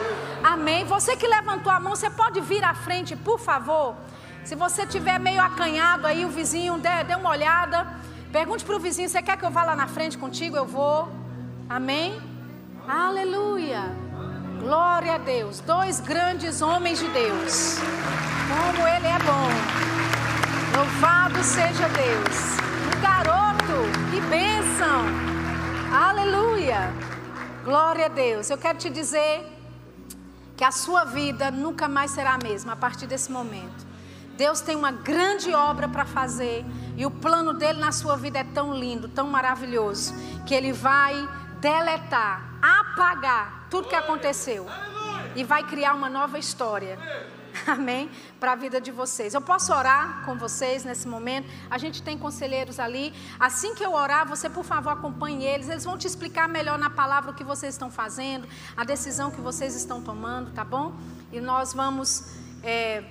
Amém. 0.42 0.84
Você 0.84 1.16
que 1.16 1.26
levantou 1.26 1.72
a 1.72 1.80
mão, 1.80 1.94
você 1.94 2.10
pode 2.10 2.40
vir 2.40 2.64
à 2.64 2.74
frente, 2.74 3.16
por 3.16 3.38
favor. 3.38 3.96
Se 4.44 4.54
você 4.54 4.86
tiver 4.86 5.18
meio 5.18 5.40
acanhado 5.40 6.06
aí, 6.06 6.24
o 6.24 6.28
vizinho 6.28 6.78
dê, 6.78 7.04
dê 7.04 7.14
uma 7.14 7.30
olhada. 7.30 7.86
Pergunte 8.32 8.64
para 8.64 8.76
o 8.76 8.80
vizinho: 8.80 9.08
você 9.08 9.22
quer 9.22 9.36
que 9.36 9.44
eu 9.44 9.50
vá 9.50 9.64
lá 9.64 9.76
na 9.76 9.86
frente 9.86 10.16
contigo? 10.18 10.56
Eu 10.56 10.66
vou. 10.66 11.08
Amém. 11.68 12.20
Aleluia. 12.88 13.82
Glória 14.60 15.14
a 15.14 15.18
Deus. 15.18 15.60
Dois 15.60 16.00
grandes 16.00 16.62
homens 16.62 16.98
de 16.98 17.08
Deus. 17.08 17.76
Como 18.48 18.88
Ele 18.88 19.06
é 19.06 19.18
bom. 19.20 19.48
Louvado 20.76 21.42
seja 21.42 21.88
Deus. 21.88 22.36
Um 22.88 23.00
garoto, 23.00 23.78
que 24.10 24.20
bênção. 24.22 25.04
Aleluia. 25.92 26.92
Glória 27.64 28.06
a 28.06 28.08
Deus. 28.08 28.48
Eu 28.50 28.58
quero 28.58 28.78
te 28.78 28.90
dizer 28.90 29.46
que 30.56 30.64
a 30.64 30.70
sua 30.70 31.04
vida 31.04 31.50
nunca 31.50 31.88
mais 31.88 32.10
será 32.10 32.34
a 32.34 32.38
mesma 32.38 32.72
a 32.72 32.76
partir 32.76 33.06
desse 33.06 33.30
momento. 33.30 33.89
Deus 34.40 34.62
tem 34.62 34.74
uma 34.74 34.90
grande 34.90 35.52
obra 35.52 35.86
para 35.86 36.06
fazer 36.06 36.64
e 36.96 37.04
o 37.04 37.10
plano 37.10 37.52
dele 37.52 37.78
na 37.78 37.92
sua 37.92 38.16
vida 38.16 38.38
é 38.38 38.44
tão 38.44 38.74
lindo, 38.74 39.06
tão 39.06 39.28
maravilhoso, 39.28 40.14
que 40.46 40.54
ele 40.54 40.72
vai 40.72 41.28
deletar, 41.60 42.58
apagar 42.62 43.66
tudo 43.68 43.86
que 43.86 43.94
aconteceu 43.94 44.66
e 45.36 45.44
vai 45.44 45.62
criar 45.64 45.92
uma 45.92 46.08
nova 46.08 46.38
história. 46.38 46.98
Amém? 47.68 48.10
Para 48.40 48.52
a 48.52 48.54
vida 48.54 48.80
de 48.80 48.90
vocês. 48.90 49.34
Eu 49.34 49.42
posso 49.42 49.74
orar 49.74 50.24
com 50.24 50.38
vocês 50.38 50.84
nesse 50.84 51.06
momento. 51.06 51.46
A 51.70 51.76
gente 51.76 52.02
tem 52.02 52.16
conselheiros 52.16 52.80
ali. 52.80 53.12
Assim 53.38 53.74
que 53.74 53.84
eu 53.84 53.92
orar, 53.92 54.26
você, 54.26 54.48
por 54.48 54.64
favor, 54.64 54.88
acompanhe 54.94 55.44
eles. 55.44 55.68
Eles 55.68 55.84
vão 55.84 55.98
te 55.98 56.06
explicar 56.06 56.48
melhor 56.48 56.78
na 56.78 56.88
palavra 56.88 57.30
o 57.30 57.34
que 57.34 57.44
vocês 57.44 57.74
estão 57.74 57.90
fazendo, 57.90 58.48
a 58.74 58.84
decisão 58.84 59.30
que 59.30 59.42
vocês 59.42 59.76
estão 59.76 60.00
tomando, 60.00 60.50
tá 60.52 60.64
bom? 60.64 60.94
E 61.30 61.42
nós 61.42 61.74
vamos 61.74 62.24
é, 62.62 63.04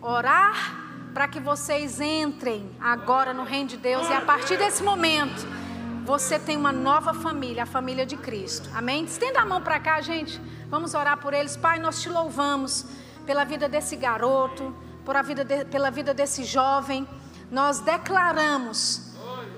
orar 0.00 0.86
para 1.12 1.26
que 1.26 1.40
vocês 1.40 2.00
entrem 2.00 2.70
agora 2.80 3.32
no 3.32 3.44
reino 3.44 3.68
de 3.68 3.76
Deus. 3.76 4.08
E 4.08 4.12
a 4.12 4.20
partir 4.20 4.56
desse 4.56 4.82
momento, 4.82 5.46
você 6.04 6.38
tem 6.38 6.56
uma 6.56 6.72
nova 6.72 7.12
família, 7.12 7.64
a 7.64 7.66
família 7.66 8.06
de 8.06 8.16
Cristo. 8.16 8.70
Amém? 8.74 9.04
Estenda 9.04 9.40
a 9.40 9.44
mão 9.44 9.60
para 9.60 9.80
cá, 9.80 10.00
gente. 10.00 10.40
Vamos 10.68 10.94
orar 10.94 11.18
por 11.18 11.34
eles. 11.34 11.56
Pai, 11.56 11.78
nós 11.78 12.00
te 12.00 12.08
louvamos 12.08 12.86
pela 13.26 13.44
vida 13.44 13.68
desse 13.68 13.96
garoto, 13.96 14.74
por 15.04 15.16
a 15.16 15.22
vida 15.22 15.44
de, 15.44 15.64
pela 15.64 15.90
vida 15.90 16.14
desse 16.14 16.44
jovem. 16.44 17.06
Nós 17.50 17.80
declaramos 17.80 19.08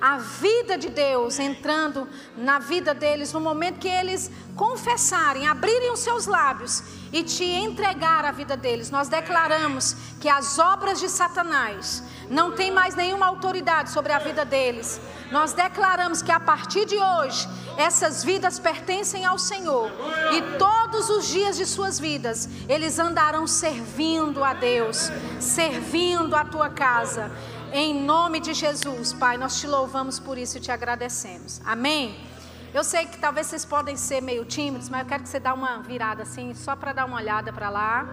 a 0.00 0.16
vida 0.16 0.78
de 0.78 0.88
Deus 0.88 1.38
entrando 1.38 2.08
na 2.36 2.58
vida 2.58 2.94
deles 2.94 3.32
no 3.32 3.40
momento 3.40 3.78
que 3.78 3.88
eles 3.88 4.30
confessarem, 4.56 5.46
abrirem 5.46 5.92
os 5.92 6.00
seus 6.00 6.26
lábios 6.26 6.82
e 7.12 7.22
te 7.22 7.44
entregar 7.44 8.24
a 8.24 8.30
vida 8.30 8.56
deles. 8.56 8.90
Nós 8.90 9.08
declaramos 9.08 9.96
que 10.20 10.28
as 10.28 10.58
obras 10.58 11.00
de 11.00 11.08
Satanás 11.08 12.02
não 12.28 12.52
têm 12.52 12.70
mais 12.70 12.94
nenhuma 12.94 13.26
autoridade 13.26 13.90
sobre 13.90 14.12
a 14.12 14.18
vida 14.18 14.44
deles. 14.44 15.00
Nós 15.30 15.52
declaramos 15.52 16.22
que 16.22 16.30
a 16.30 16.38
partir 16.38 16.86
de 16.86 16.96
hoje 16.96 17.48
essas 17.76 18.22
vidas 18.22 18.58
pertencem 18.58 19.24
ao 19.24 19.38
Senhor 19.38 19.90
e 20.32 20.58
todos 20.58 21.08
os 21.08 21.26
dias 21.26 21.56
de 21.56 21.66
suas 21.66 21.98
vidas 21.98 22.48
eles 22.68 22.98
andarão 22.98 23.46
servindo 23.46 24.44
a 24.44 24.52
Deus, 24.52 25.10
servindo 25.40 26.36
a 26.36 26.44
tua 26.44 26.70
casa. 26.70 27.30
Em 27.72 27.94
nome 27.94 28.40
de 28.40 28.52
Jesus, 28.52 29.12
Pai, 29.12 29.36
nós 29.38 29.60
te 29.60 29.66
louvamos 29.66 30.18
por 30.18 30.36
isso 30.36 30.58
e 30.58 30.60
te 30.60 30.72
agradecemos. 30.72 31.60
Amém. 31.64 32.29
Eu 32.72 32.84
sei 32.84 33.04
que 33.06 33.18
talvez 33.18 33.48
vocês 33.48 33.64
podem 33.64 33.96
ser 33.96 34.20
meio 34.20 34.44
tímidos, 34.44 34.88
mas 34.88 35.00
eu 35.00 35.06
quero 35.06 35.24
que 35.24 35.28
você 35.28 35.40
dê 35.40 35.50
uma 35.50 35.78
virada 35.78 36.22
assim, 36.22 36.54
só 36.54 36.76
para 36.76 36.92
dar 36.92 37.04
uma 37.04 37.16
olhada 37.16 37.52
para 37.52 37.68
lá. 37.68 38.06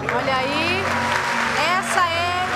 Olha 0.00 0.36
aí. 0.36 0.82
Essa 1.78 2.00
é 2.00 2.46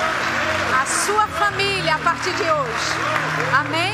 a 0.80 0.86
sua 0.86 1.26
família 1.26 1.94
a 1.94 1.98
partir 1.98 2.32
de 2.34 2.42
hoje. 2.42 2.96
Amém? 3.54 3.92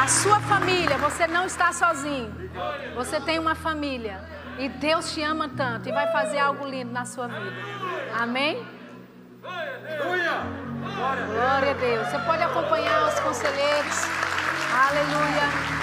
A 0.00 0.06
sua 0.06 0.38
família, 0.40 0.96
você 0.98 1.26
não 1.26 1.46
está 1.46 1.72
sozinho. 1.72 2.32
Você 2.94 3.20
tem 3.20 3.40
uma 3.40 3.56
família. 3.56 4.22
E 4.56 4.68
Deus 4.68 5.12
te 5.12 5.20
ama 5.22 5.48
tanto 5.48 5.88
e 5.88 5.92
vai 5.92 6.12
fazer 6.12 6.38
algo 6.38 6.64
lindo 6.64 6.92
na 6.92 7.04
sua 7.04 7.26
vida. 7.26 7.56
Amém? 8.16 8.64
Glória 9.42 11.72
a 11.72 11.74
Deus. 11.74 12.06
Você 12.08 12.18
pode 12.20 12.40
acompanhar 12.42 13.08
os 13.08 13.18
conselheiros. 13.18 14.04
Aleluia. 14.72 15.77